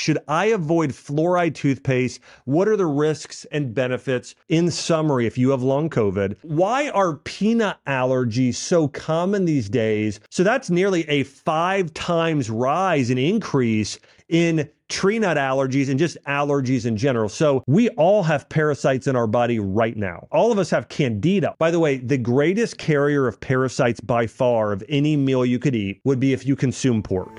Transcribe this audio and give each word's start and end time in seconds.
Should 0.00 0.18
I 0.28 0.46
avoid 0.46 0.92
fluoride 0.92 1.54
toothpaste? 1.54 2.20
What 2.46 2.68
are 2.68 2.76
the 2.78 2.86
risks 2.86 3.44
and 3.52 3.74
benefits? 3.74 4.34
In 4.48 4.70
summary, 4.70 5.26
if 5.26 5.36
you 5.36 5.50
have 5.50 5.62
long 5.62 5.90
COVID, 5.90 6.36
why 6.40 6.88
are 6.88 7.16
peanut 7.16 7.76
allergies 7.86 8.54
so 8.54 8.88
common 8.88 9.44
these 9.44 9.68
days? 9.68 10.18
So 10.30 10.42
that's 10.42 10.70
nearly 10.70 11.06
a 11.10 11.24
five 11.24 11.92
times 11.92 12.48
rise 12.48 13.10
and 13.10 13.18
increase 13.18 13.98
in 14.30 14.70
tree 14.88 15.18
nut 15.18 15.36
allergies 15.36 15.90
and 15.90 15.98
just 15.98 16.16
allergies 16.26 16.86
in 16.86 16.96
general. 16.96 17.28
So 17.28 17.62
we 17.66 17.90
all 17.90 18.22
have 18.22 18.48
parasites 18.48 19.06
in 19.06 19.16
our 19.16 19.26
body 19.26 19.58
right 19.58 19.98
now. 19.98 20.28
All 20.32 20.50
of 20.50 20.58
us 20.58 20.70
have 20.70 20.88
candida. 20.88 21.54
By 21.58 21.70
the 21.70 21.78
way, 21.78 21.98
the 21.98 22.16
greatest 22.16 22.78
carrier 22.78 23.26
of 23.28 23.38
parasites 23.38 24.00
by 24.00 24.26
far 24.26 24.72
of 24.72 24.82
any 24.88 25.14
meal 25.14 25.44
you 25.44 25.58
could 25.58 25.76
eat 25.76 26.00
would 26.06 26.20
be 26.20 26.32
if 26.32 26.46
you 26.46 26.56
consume 26.56 27.02
pork. 27.02 27.38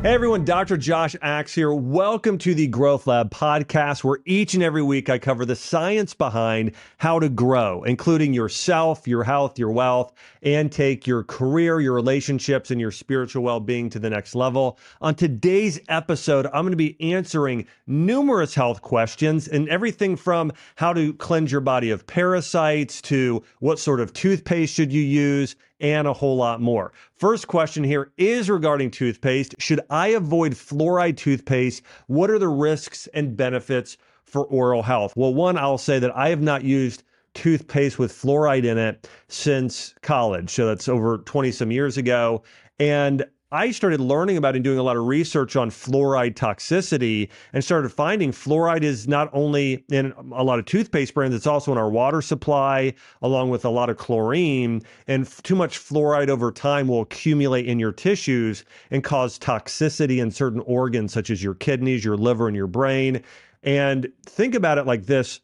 Hey 0.00 0.14
everyone, 0.14 0.44
Dr. 0.44 0.76
Josh 0.76 1.16
Axe 1.22 1.52
here. 1.52 1.74
Welcome 1.74 2.38
to 2.38 2.54
the 2.54 2.68
Growth 2.68 3.08
Lab 3.08 3.32
podcast, 3.32 4.04
where 4.04 4.20
each 4.26 4.54
and 4.54 4.62
every 4.62 4.80
week 4.80 5.10
I 5.10 5.18
cover 5.18 5.44
the 5.44 5.56
science 5.56 6.14
behind 6.14 6.70
how 6.98 7.18
to 7.18 7.28
grow, 7.28 7.82
including 7.82 8.32
yourself, 8.32 9.08
your 9.08 9.24
health, 9.24 9.58
your 9.58 9.72
wealth, 9.72 10.12
and 10.42 10.70
take 10.70 11.06
your 11.06 11.22
career, 11.24 11.80
your 11.80 11.94
relationships, 11.94 12.70
and 12.70 12.80
your 12.80 12.90
spiritual 12.90 13.42
well 13.42 13.60
being 13.60 13.90
to 13.90 13.98
the 13.98 14.10
next 14.10 14.34
level. 14.34 14.78
On 15.00 15.14
today's 15.14 15.80
episode, 15.88 16.46
I'm 16.46 16.62
going 16.62 16.70
to 16.70 16.76
be 16.76 16.96
answering 17.00 17.66
numerous 17.86 18.54
health 18.54 18.82
questions 18.82 19.48
and 19.48 19.68
everything 19.68 20.16
from 20.16 20.52
how 20.76 20.92
to 20.92 21.12
cleanse 21.14 21.52
your 21.52 21.60
body 21.60 21.90
of 21.90 22.06
parasites 22.06 23.00
to 23.02 23.42
what 23.60 23.78
sort 23.78 24.00
of 24.00 24.12
toothpaste 24.12 24.74
should 24.74 24.92
you 24.92 25.02
use 25.02 25.56
and 25.80 26.08
a 26.08 26.12
whole 26.12 26.36
lot 26.36 26.60
more. 26.60 26.92
First 27.16 27.46
question 27.46 27.84
here 27.84 28.10
is 28.16 28.50
regarding 28.50 28.90
toothpaste. 28.90 29.54
Should 29.58 29.80
I 29.90 30.08
avoid 30.08 30.52
fluoride 30.52 31.16
toothpaste? 31.16 31.82
What 32.06 32.30
are 32.30 32.38
the 32.38 32.48
risks 32.48 33.08
and 33.14 33.36
benefits 33.36 33.96
for 34.24 34.44
oral 34.44 34.82
health? 34.82 35.14
Well, 35.16 35.34
one, 35.34 35.56
I'll 35.56 35.78
say 35.78 35.98
that 35.98 36.16
I 36.16 36.30
have 36.30 36.42
not 36.42 36.64
used 36.64 37.02
toothpaste 37.38 38.00
with 38.00 38.12
fluoride 38.12 38.64
in 38.64 38.78
it 38.78 39.08
since 39.28 39.94
college. 40.02 40.50
So 40.50 40.66
that's 40.66 40.88
over 40.88 41.18
20 41.18 41.52
some 41.52 41.70
years 41.70 41.96
ago. 41.96 42.42
And 42.80 43.24
I 43.52 43.70
started 43.70 44.00
learning 44.00 44.36
about 44.36 44.56
and 44.56 44.64
doing 44.64 44.78
a 44.78 44.82
lot 44.82 44.96
of 44.96 45.06
research 45.06 45.54
on 45.54 45.70
fluoride 45.70 46.34
toxicity 46.34 47.30
and 47.52 47.62
started 47.62 47.90
finding 47.90 48.32
fluoride 48.32 48.82
is 48.82 49.06
not 49.06 49.30
only 49.32 49.84
in 49.88 50.12
a 50.32 50.42
lot 50.42 50.58
of 50.58 50.64
toothpaste 50.64 51.14
brands, 51.14 51.34
it's 51.36 51.46
also 51.46 51.70
in 51.70 51.78
our 51.78 51.88
water 51.88 52.20
supply, 52.20 52.92
along 53.22 53.50
with 53.50 53.64
a 53.64 53.70
lot 53.70 53.88
of 53.88 53.96
chlorine. 53.98 54.82
And 55.06 55.24
too 55.44 55.54
much 55.54 55.78
fluoride 55.78 56.30
over 56.30 56.50
time 56.50 56.88
will 56.88 57.02
accumulate 57.02 57.68
in 57.68 57.78
your 57.78 57.92
tissues 57.92 58.64
and 58.90 59.04
cause 59.04 59.38
toxicity 59.38 60.20
in 60.20 60.32
certain 60.32 60.60
organs, 60.66 61.12
such 61.12 61.30
as 61.30 61.40
your 61.40 61.54
kidneys, 61.54 62.04
your 62.04 62.16
liver, 62.16 62.48
and 62.48 62.56
your 62.56 62.66
brain. 62.66 63.22
And 63.62 64.08
think 64.26 64.56
about 64.56 64.78
it 64.78 64.86
like 64.86 65.06
this 65.06 65.40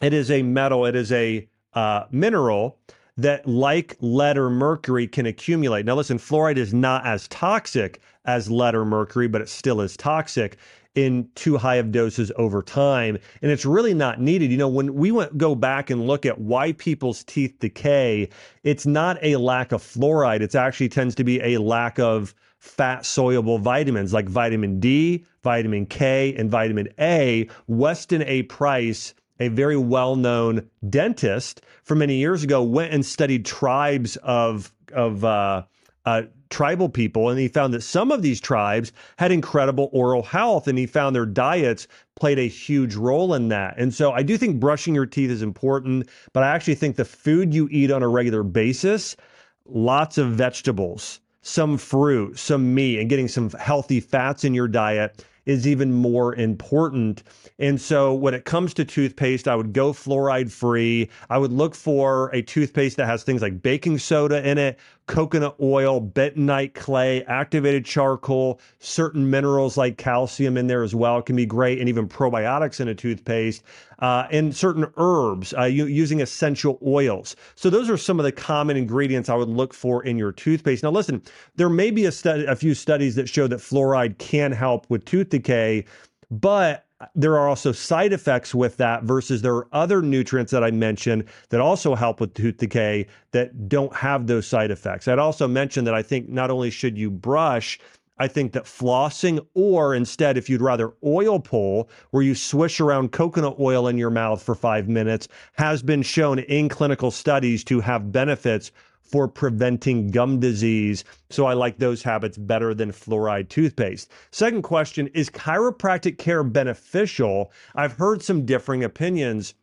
it 0.00 0.12
is 0.12 0.30
a 0.30 0.42
metal, 0.42 0.86
it 0.86 0.96
is 0.96 1.12
a 1.12 1.48
uh, 1.74 2.04
mineral 2.10 2.78
that, 3.16 3.46
like 3.46 3.96
lead 4.00 4.38
or 4.38 4.50
mercury, 4.50 5.06
can 5.06 5.26
accumulate. 5.26 5.84
Now, 5.84 5.94
listen, 5.94 6.18
fluoride 6.18 6.56
is 6.56 6.72
not 6.72 7.04
as 7.06 7.28
toxic 7.28 8.00
as 8.24 8.50
lead 8.50 8.74
or 8.74 8.84
mercury, 8.84 9.28
but 9.28 9.40
it 9.40 9.48
still 9.48 9.80
is 9.80 9.96
toxic 9.96 10.56
in 10.94 11.28
too 11.36 11.56
high 11.56 11.76
of 11.76 11.92
doses 11.92 12.32
over 12.36 12.62
time 12.62 13.16
and 13.42 13.50
it's 13.52 13.64
really 13.64 13.94
not 13.94 14.20
needed. 14.20 14.50
You 14.50 14.56
know 14.56 14.68
when 14.68 14.94
we 14.94 15.12
went 15.12 15.38
go 15.38 15.54
back 15.54 15.88
and 15.90 16.06
look 16.06 16.26
at 16.26 16.40
why 16.40 16.72
people's 16.72 17.22
teeth 17.24 17.54
decay 17.60 18.28
it's 18.64 18.86
not 18.86 19.16
a 19.22 19.36
lack 19.36 19.70
of 19.70 19.82
fluoride. 19.82 20.40
It 20.40 20.54
actually 20.54 20.88
tends 20.88 21.14
to 21.14 21.24
be 21.24 21.40
a 21.42 21.58
lack 21.58 22.00
of 22.00 22.34
fat 22.58 23.06
soluble 23.06 23.58
vitamins 23.58 24.12
like 24.12 24.28
vitamin 24.28 24.80
D 24.80 25.24
vitamin 25.42 25.86
K 25.86 26.34
and 26.36 26.50
vitamin 26.50 26.88
A. 26.98 27.48
Weston 27.68 28.22
A. 28.22 28.42
Price 28.44 29.14
a 29.40 29.48
very 29.48 29.76
well 29.76 30.14
known 30.14 30.68
dentist 30.88 31.62
from 31.82 31.98
many 31.98 32.16
years 32.16 32.44
ago, 32.44 32.62
went 32.62 32.92
and 32.92 33.04
studied 33.04 33.44
tribes 33.44 34.16
of, 34.18 34.72
of 34.92 35.24
uh, 35.24 35.64
uh, 36.04 36.22
tribal 36.50 36.88
people. 36.88 37.30
And 37.30 37.38
he 37.38 37.48
found 37.48 37.72
that 37.74 37.82
some 37.82 38.12
of 38.12 38.22
these 38.22 38.40
tribes 38.40 38.92
had 39.16 39.32
incredible 39.32 39.88
oral 39.92 40.22
health, 40.22 40.68
and 40.68 40.78
he 40.78 40.86
found 40.86 41.16
their 41.16 41.26
diets 41.26 41.88
played 42.16 42.38
a 42.38 42.48
huge 42.48 42.94
role 42.94 43.34
in 43.34 43.48
that. 43.48 43.74
And 43.78 43.94
so 43.94 44.12
I 44.12 44.22
do 44.22 44.36
think 44.36 44.60
brushing 44.60 44.94
your 44.94 45.06
teeth 45.06 45.30
is 45.30 45.42
important, 45.42 46.08
but 46.32 46.42
I 46.42 46.48
actually 46.48 46.74
think 46.74 46.96
the 46.96 47.04
food 47.04 47.54
you 47.54 47.68
eat 47.70 47.90
on 47.90 48.02
a 48.02 48.08
regular 48.08 48.42
basis, 48.42 49.16
lots 49.64 50.18
of 50.18 50.32
vegetables, 50.32 51.20
some 51.42 51.78
fruit, 51.78 52.38
some 52.38 52.74
meat, 52.74 52.98
and 52.98 53.08
getting 53.08 53.28
some 53.28 53.50
healthy 53.50 54.00
fats 54.00 54.44
in 54.44 54.52
your 54.52 54.68
diet 54.68 55.24
is 55.46 55.66
even 55.66 55.92
more 55.92 56.34
important. 56.34 57.22
And 57.58 57.80
so 57.80 58.14
when 58.14 58.34
it 58.34 58.44
comes 58.44 58.74
to 58.74 58.84
toothpaste, 58.84 59.48
I 59.48 59.56
would 59.56 59.72
go 59.72 59.92
fluoride 59.92 60.50
free. 60.50 61.08
I 61.28 61.38
would 61.38 61.52
look 61.52 61.74
for 61.74 62.30
a 62.32 62.42
toothpaste 62.42 62.96
that 62.96 63.06
has 63.06 63.22
things 63.22 63.42
like 63.42 63.62
baking 63.62 63.98
soda 63.98 64.46
in 64.48 64.58
it, 64.58 64.78
coconut 65.06 65.56
oil, 65.60 66.00
bentonite 66.00 66.74
clay, 66.74 67.24
activated 67.24 67.84
charcoal, 67.84 68.60
certain 68.78 69.28
minerals 69.28 69.76
like 69.76 69.98
calcium 69.98 70.56
in 70.56 70.68
there 70.68 70.82
as 70.82 70.94
well 70.94 71.18
it 71.18 71.26
can 71.26 71.36
be 71.36 71.46
great, 71.46 71.80
and 71.80 71.88
even 71.88 72.08
probiotics 72.08 72.80
in 72.80 72.88
a 72.88 72.94
toothpaste, 72.94 73.62
uh, 74.00 74.26
and 74.30 74.54
certain 74.54 74.86
herbs 74.96 75.54
uh, 75.58 75.64
using 75.64 76.20
essential 76.20 76.78
oils. 76.86 77.36
So 77.54 77.70
those 77.70 77.90
are 77.90 77.96
some 77.96 78.18
of 78.18 78.24
the 78.24 78.32
common 78.32 78.76
ingredients 78.76 79.28
I 79.28 79.34
would 79.34 79.48
look 79.48 79.74
for 79.74 80.04
in 80.04 80.18
your 80.18 80.32
toothpaste. 80.32 80.82
Now, 80.82 80.90
listen, 80.90 81.22
there 81.56 81.68
may 81.68 81.90
be 81.90 82.06
a, 82.06 82.12
a 82.24 82.56
few 82.56 82.74
studies 82.74 83.14
that 83.16 83.28
show 83.28 83.46
that 83.46 83.58
fluoride 83.58 84.18
can 84.18 84.52
help 84.52 84.86
with 84.88 85.04
tooth 85.04 85.30
decay, 85.30 85.84
but 86.30 86.86
there 87.14 87.38
are 87.38 87.48
also 87.48 87.72
side 87.72 88.12
effects 88.12 88.54
with 88.54 88.76
that 88.76 89.04
versus 89.04 89.40
there 89.40 89.54
are 89.54 89.68
other 89.72 90.02
nutrients 90.02 90.52
that 90.52 90.62
I 90.62 90.70
mentioned 90.70 91.24
that 91.48 91.60
also 91.60 91.94
help 91.94 92.20
with 92.20 92.34
tooth 92.34 92.58
decay 92.58 93.06
that 93.32 93.68
don't 93.68 93.94
have 93.94 94.26
those 94.26 94.46
side 94.46 94.70
effects. 94.70 95.08
I'd 95.08 95.18
also 95.18 95.48
mention 95.48 95.84
that 95.84 95.94
I 95.94 96.02
think 96.02 96.28
not 96.28 96.50
only 96.50 96.70
should 96.70 96.98
you 96.98 97.10
brush, 97.10 97.78
I 98.20 98.28
think 98.28 98.52
that 98.52 98.64
flossing, 98.64 99.44
or 99.54 99.94
instead, 99.94 100.36
if 100.36 100.50
you'd 100.50 100.60
rather 100.60 100.92
oil 101.02 101.40
pull, 101.40 101.88
where 102.10 102.22
you 102.22 102.34
swish 102.34 102.78
around 102.78 103.12
coconut 103.12 103.56
oil 103.58 103.88
in 103.88 103.96
your 103.96 104.10
mouth 104.10 104.42
for 104.42 104.54
five 104.54 104.88
minutes, 104.88 105.26
has 105.54 105.82
been 105.82 106.02
shown 106.02 106.38
in 106.38 106.68
clinical 106.68 107.10
studies 107.10 107.64
to 107.64 107.80
have 107.80 108.12
benefits 108.12 108.72
for 109.00 109.26
preventing 109.26 110.08
gum 110.08 110.38
disease. 110.38 111.02
So 111.30 111.46
I 111.46 111.54
like 111.54 111.78
those 111.78 112.02
habits 112.02 112.36
better 112.36 112.74
than 112.74 112.92
fluoride 112.92 113.48
toothpaste. 113.48 114.10
Second 114.32 114.62
question 114.62 115.06
Is 115.14 115.30
chiropractic 115.30 116.18
care 116.18 116.44
beneficial? 116.44 117.50
I've 117.74 117.94
heard 117.94 118.22
some 118.22 118.44
differing 118.44 118.84
opinions. 118.84 119.54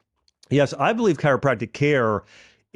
Yes, 0.50 0.74
I 0.74 0.94
believe 0.94 1.20
chiropractic 1.20 1.74
care 1.74 2.24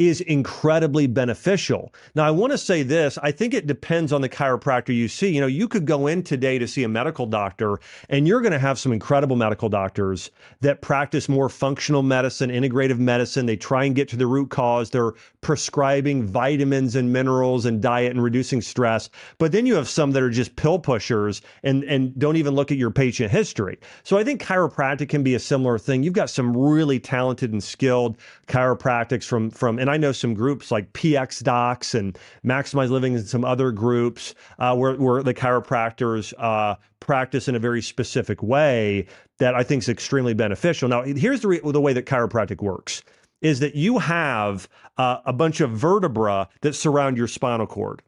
is 0.07 0.21
incredibly 0.21 1.07
beneficial. 1.07 1.93
Now, 2.15 2.25
I 2.25 2.31
want 2.31 2.51
to 2.51 2.57
say 2.57 2.83
this 2.83 3.17
I 3.21 3.31
think 3.31 3.53
it 3.53 3.67
depends 3.67 4.13
on 4.13 4.21
the 4.21 4.29
chiropractor 4.29 4.95
you 4.95 5.07
see. 5.07 5.33
You 5.33 5.41
know, 5.41 5.47
you 5.47 5.67
could 5.67 5.85
go 5.85 6.07
in 6.07 6.23
today 6.23 6.57
to 6.59 6.67
see 6.67 6.83
a 6.83 6.89
medical 6.89 7.25
doctor, 7.25 7.79
and 8.09 8.27
you're 8.27 8.41
going 8.41 8.53
to 8.53 8.59
have 8.59 8.79
some 8.79 8.91
incredible 8.91 9.35
medical 9.35 9.69
doctors 9.69 10.31
that 10.61 10.81
practice 10.81 11.29
more 11.29 11.49
functional 11.49 12.03
medicine, 12.03 12.49
integrative 12.49 12.99
medicine. 12.99 13.45
They 13.45 13.57
try 13.57 13.85
and 13.85 13.95
get 13.95 14.07
to 14.09 14.15
the 14.15 14.27
root 14.27 14.49
cause. 14.49 14.89
They're 14.89 15.13
prescribing 15.41 16.23
vitamins 16.23 16.95
and 16.95 17.11
minerals 17.11 17.65
and 17.65 17.81
diet 17.81 18.11
and 18.11 18.23
reducing 18.23 18.61
stress. 18.61 19.09
But 19.37 19.51
then 19.51 19.65
you 19.65 19.75
have 19.75 19.89
some 19.89 20.11
that 20.11 20.23
are 20.23 20.29
just 20.29 20.55
pill 20.55 20.79
pushers 20.79 21.41
and, 21.63 21.83
and 21.83 22.17
don't 22.17 22.37
even 22.37 22.55
look 22.55 22.71
at 22.71 22.77
your 22.77 22.91
patient 22.91 23.31
history. 23.31 23.79
So 24.03 24.17
I 24.17 24.23
think 24.23 24.41
chiropractic 24.41 25.09
can 25.09 25.23
be 25.23 25.35
a 25.35 25.39
similar 25.39 25.77
thing. 25.77 26.03
You've 26.03 26.13
got 26.13 26.29
some 26.29 26.55
really 26.55 26.99
talented 26.99 27.51
and 27.51 27.63
skilled 27.63 28.17
chiropractics 28.47 29.25
from, 29.25 29.49
from 29.49 29.79
and 29.79 29.89
I 29.91 29.97
know 29.97 30.11
some 30.11 30.33
groups 30.33 30.71
like 30.71 30.91
PX 30.93 31.43
Docs 31.43 31.93
and 31.93 32.17
Maximize 32.45 32.89
Living 32.89 33.15
and 33.15 33.27
some 33.27 33.45
other 33.45 33.71
groups 33.71 34.33
uh, 34.59 34.75
where, 34.75 34.95
where 34.95 35.21
the 35.21 35.33
chiropractors 35.33 36.33
uh, 36.37 36.75
practice 36.99 37.47
in 37.47 37.55
a 37.55 37.59
very 37.59 37.81
specific 37.81 38.41
way 38.41 39.05
that 39.39 39.55
I 39.55 39.63
think 39.63 39.83
is 39.83 39.89
extremely 39.89 40.33
beneficial. 40.33 40.87
Now, 40.89 41.03
here's 41.03 41.41
the, 41.41 41.47
re- 41.49 41.61
the 41.63 41.81
way 41.81 41.93
that 41.93 42.05
chiropractic 42.05 42.61
works 42.61 43.03
is 43.41 43.59
that 43.59 43.75
you 43.75 43.97
have 43.97 44.69
uh, 44.97 45.17
a 45.25 45.33
bunch 45.33 45.61
of 45.61 45.71
vertebra 45.71 46.47
that 46.61 46.73
surround 46.73 47.17
your 47.17 47.27
spinal 47.27 47.67
cord 47.67 48.01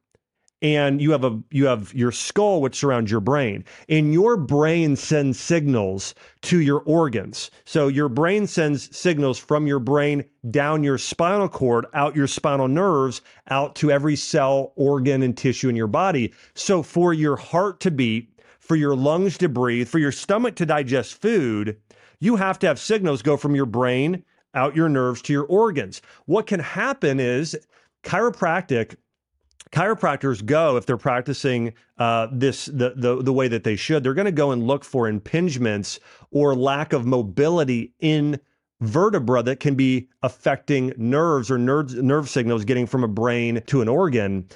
and 0.63 1.01
you 1.01 1.12
have 1.12 1.25
a 1.25 1.39
you 1.51 1.65
have 1.65 1.94
your 1.94 2.12
skull 2.12 2.62
which 2.62 2.77
surrounds 2.77 3.12
your 3.12 3.19
brain 3.19 3.63
and 3.89 4.13
your 4.13 4.38
brain 4.38 4.95
sends 4.95 5.39
signals 5.39 6.15
to 6.42 6.62
your 6.62 6.80
organs. 6.86 7.51
So 7.65 7.89
your 7.89 8.10
brain 8.10 8.48
sends 8.48 8.95
signals 8.98 9.38
from 9.38 9.68
your 9.68 9.80
brain 9.80 10.24
down 10.50 10.83
your 10.83 10.98
spinal 10.98 11.50
cord 11.50 11.86
out 11.94 12.15
your 12.15 12.27
spinal 12.27 12.69
nerves 12.69 13.21
out 13.50 13.75
to 13.75 13.92
every 13.92 14.15
cell 14.15 14.71
organ 14.75 15.21
and 15.21 15.38
tissue 15.38 15.69
in 15.69 15.75
your 15.75 15.88
body. 15.88 16.33
So 16.56 16.81
for 16.81 17.13
your 17.13 17.36
heart 17.36 17.81
to 17.81 17.92
beat 17.92 18.30
for 18.59 18.77
your 18.77 18.95
lungs 18.95 19.38
to 19.39 19.50
breathe 19.50 19.89
for 19.89 20.00
your 20.00 20.13
stomach 20.13 20.56
to 20.56 20.66
digest 20.66 21.21
food 21.21 21.77
you 22.19 22.38
have 22.38 22.57
to 22.59 22.68
have 22.68 22.80
signals 22.80 23.21
go 23.21 23.36
from 23.36 23.54
your 23.54 23.66
brain 23.66 24.24
out 24.56 24.75
your 24.75 24.88
nerves 24.88 25.21
to 25.24 25.33
your 25.33 25.45
organs. 25.45 26.01
What 26.25 26.48
can 26.48 26.59
happen 26.59 27.19
is 27.19 27.57
chiropractic 28.04 28.95
chiropractors 29.74 30.46
go 30.46 30.78
if 30.78 30.86
they're 30.86 30.98
practicing 30.98 31.74
uh, 31.98 32.28
this 32.31 32.66
the, 32.68 32.94
the 32.96 33.22
the 33.22 33.34
way 33.34 33.48
that 33.48 33.64
they 33.64 33.75
should. 33.75 34.04
They're 34.04 34.14
going 34.14 34.25
to 34.25 34.31
go 34.31 34.52
and 34.52 34.66
look 34.66 34.86
for 34.86 35.12
impingements 35.12 36.00
or 36.31 36.56
lack 36.56 36.94
of 36.94 37.06
mobility 37.06 37.94
in 38.00 38.40
vertebra 38.81 39.42
that 39.44 39.60
can 39.60 39.75
be 39.75 40.10
affecting 40.22 40.94
nerves 40.96 41.50
or 41.50 41.58
nerve 41.58 41.94
nerve 41.96 42.30
signals 42.30 42.64
getting 42.64 42.86
from 42.86 43.04
a 43.04 43.08
brain 43.08 43.62
to 43.68 43.81
an 43.81 43.90
organ. 43.90 44.48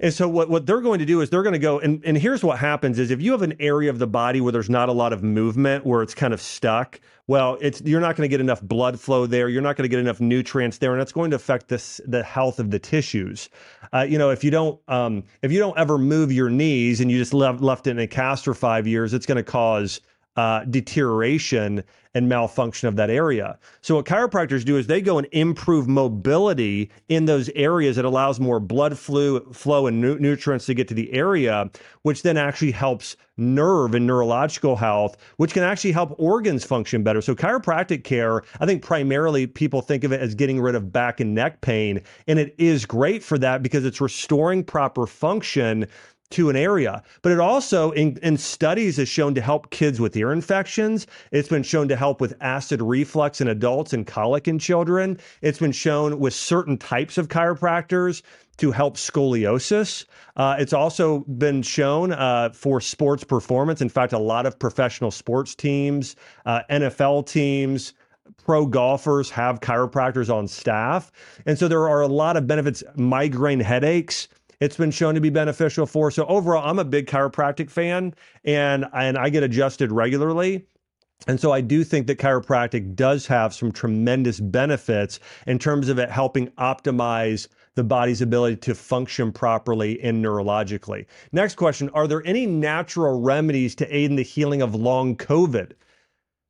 And 0.00 0.12
so 0.12 0.28
what, 0.28 0.50
what 0.50 0.66
they're 0.66 0.80
going 0.80 0.98
to 0.98 1.04
do 1.04 1.20
is 1.20 1.30
they're 1.30 1.44
going 1.44 1.52
to 1.52 1.58
go 1.58 1.78
and, 1.78 2.02
and 2.04 2.18
here's 2.18 2.42
what 2.42 2.58
happens 2.58 2.98
is 2.98 3.12
if 3.12 3.22
you 3.22 3.30
have 3.30 3.42
an 3.42 3.54
area 3.60 3.90
of 3.90 4.00
the 4.00 4.08
body 4.08 4.40
where 4.40 4.50
there's 4.50 4.68
not 4.68 4.88
a 4.88 4.92
lot 4.92 5.12
of 5.12 5.22
movement, 5.22 5.86
where 5.86 6.02
it's 6.02 6.14
kind 6.14 6.34
of 6.34 6.40
stuck, 6.40 7.00
well, 7.28 7.56
it's 7.60 7.80
you're 7.82 8.00
not 8.00 8.16
going 8.16 8.28
to 8.28 8.30
get 8.30 8.40
enough 8.40 8.60
blood 8.60 8.98
flow 8.98 9.26
there. 9.26 9.48
You're 9.48 9.62
not 9.62 9.76
going 9.76 9.84
to 9.84 9.88
get 9.88 10.00
enough 10.00 10.20
nutrients 10.20 10.78
there, 10.78 10.92
and 10.92 11.00
it's 11.00 11.12
going 11.12 11.30
to 11.30 11.36
affect 11.36 11.68
this 11.68 12.00
the 12.06 12.22
health 12.22 12.58
of 12.58 12.70
the 12.70 12.78
tissues. 12.78 13.48
Uh, 13.92 14.00
you 14.00 14.18
know, 14.18 14.30
if 14.30 14.42
you 14.42 14.50
don't 14.50 14.80
um, 14.88 15.22
if 15.42 15.52
you 15.52 15.60
don't 15.60 15.78
ever 15.78 15.96
move 15.96 16.32
your 16.32 16.50
knees 16.50 17.00
and 17.00 17.10
you 17.10 17.16
just 17.16 17.32
left 17.32 17.60
left 17.60 17.86
it 17.86 17.92
in 17.92 17.98
a 18.00 18.06
cast 18.06 18.44
for 18.44 18.52
five 18.54 18.86
years, 18.86 19.14
it's 19.14 19.26
going 19.26 19.36
to 19.36 19.44
cause 19.44 20.00
uh, 20.36 20.64
deterioration 20.64 21.84
and 22.14 22.28
malfunction 22.28 22.88
of 22.88 22.96
that 22.96 23.10
area. 23.10 23.58
So 23.80 23.96
what 23.96 24.06
chiropractors 24.06 24.64
do 24.64 24.76
is 24.76 24.86
they 24.86 25.00
go 25.00 25.18
and 25.18 25.26
improve 25.32 25.88
mobility 25.88 26.90
in 27.08 27.24
those 27.24 27.48
areas 27.50 27.96
that 27.96 28.04
allows 28.04 28.38
more 28.38 28.60
blood 28.60 28.96
flow, 28.96 29.40
flow 29.52 29.86
and 29.86 30.00
nu- 30.00 30.18
nutrients 30.18 30.66
to 30.66 30.74
get 30.74 30.86
to 30.88 30.94
the 30.94 31.12
area, 31.12 31.70
which 32.02 32.22
then 32.22 32.36
actually 32.36 32.70
helps 32.70 33.16
nerve 33.36 33.94
and 33.94 34.06
neurological 34.06 34.76
health, 34.76 35.16
which 35.38 35.52
can 35.52 35.64
actually 35.64 35.90
help 35.90 36.14
organs 36.18 36.64
function 36.64 37.02
better. 37.02 37.20
So 37.20 37.34
chiropractic 37.34 38.04
care, 38.04 38.42
I 38.60 38.66
think 38.66 38.82
primarily 38.82 39.48
people 39.48 39.82
think 39.82 40.04
of 40.04 40.12
it 40.12 40.20
as 40.20 40.36
getting 40.36 40.60
rid 40.60 40.76
of 40.76 40.92
back 40.92 41.18
and 41.18 41.34
neck 41.34 41.60
pain, 41.60 42.00
and 42.28 42.38
it 42.38 42.54
is 42.58 42.86
great 42.86 43.24
for 43.24 43.38
that 43.38 43.60
because 43.62 43.84
it's 43.84 44.00
restoring 44.00 44.62
proper 44.62 45.06
function 45.06 45.86
to 46.30 46.50
an 46.50 46.56
area. 46.56 47.02
But 47.22 47.32
it 47.32 47.40
also, 47.40 47.90
in, 47.92 48.18
in 48.22 48.36
studies, 48.36 48.98
is 48.98 49.08
shown 49.08 49.34
to 49.34 49.40
help 49.40 49.70
kids 49.70 50.00
with 50.00 50.16
ear 50.16 50.32
infections. 50.32 51.06
It's 51.30 51.48
been 51.48 51.62
shown 51.62 51.88
to 51.88 51.96
help 51.96 52.20
with 52.20 52.34
acid 52.40 52.82
reflux 52.82 53.40
in 53.40 53.48
adults 53.48 53.92
and 53.92 54.06
colic 54.06 54.48
in 54.48 54.58
children. 54.58 55.18
It's 55.42 55.58
been 55.58 55.72
shown 55.72 56.18
with 56.18 56.34
certain 56.34 56.76
types 56.76 57.18
of 57.18 57.28
chiropractors 57.28 58.22
to 58.56 58.70
help 58.70 58.96
scoliosis. 58.96 60.04
Uh, 60.36 60.56
it's 60.58 60.72
also 60.72 61.20
been 61.20 61.62
shown 61.62 62.12
uh, 62.12 62.50
for 62.50 62.80
sports 62.80 63.24
performance. 63.24 63.80
In 63.80 63.88
fact, 63.88 64.12
a 64.12 64.18
lot 64.18 64.46
of 64.46 64.58
professional 64.58 65.10
sports 65.10 65.54
teams, 65.54 66.16
uh, 66.46 66.60
NFL 66.70 67.26
teams, 67.26 67.94
pro 68.44 68.66
golfers 68.66 69.30
have 69.30 69.60
chiropractors 69.60 70.32
on 70.32 70.48
staff. 70.48 71.10
And 71.46 71.58
so 71.58 71.68
there 71.68 71.88
are 71.88 72.02
a 72.02 72.08
lot 72.08 72.36
of 72.36 72.46
benefits, 72.46 72.82
migraine 72.96 73.60
headaches 73.60 74.28
it's 74.64 74.78
been 74.78 74.90
shown 74.90 75.14
to 75.14 75.20
be 75.20 75.28
beneficial 75.28 75.84
for. 75.84 76.10
So 76.10 76.24
overall, 76.24 76.66
I'm 76.66 76.78
a 76.78 76.84
big 76.84 77.06
chiropractic 77.06 77.70
fan 77.70 78.14
and, 78.44 78.86
and 78.94 79.18
I 79.18 79.28
get 79.28 79.42
adjusted 79.42 79.92
regularly. 79.92 80.64
And 81.28 81.38
so 81.38 81.52
I 81.52 81.60
do 81.60 81.84
think 81.84 82.06
that 82.06 82.18
chiropractic 82.18 82.94
does 82.94 83.26
have 83.26 83.52
some 83.52 83.70
tremendous 83.70 84.40
benefits 84.40 85.20
in 85.46 85.58
terms 85.58 85.90
of 85.90 85.98
it 85.98 86.10
helping 86.10 86.48
optimize 86.52 87.46
the 87.74 87.84
body's 87.84 88.22
ability 88.22 88.56
to 88.56 88.74
function 88.74 89.32
properly 89.32 90.00
and 90.02 90.24
neurologically. 90.24 91.04
Next 91.32 91.56
question 91.56 91.90
Are 91.90 92.06
there 92.06 92.26
any 92.26 92.46
natural 92.46 93.20
remedies 93.20 93.74
to 93.76 93.94
aid 93.94 94.10
in 94.10 94.16
the 94.16 94.22
healing 94.22 94.62
of 94.62 94.74
long 94.74 95.14
COVID? 95.16 95.72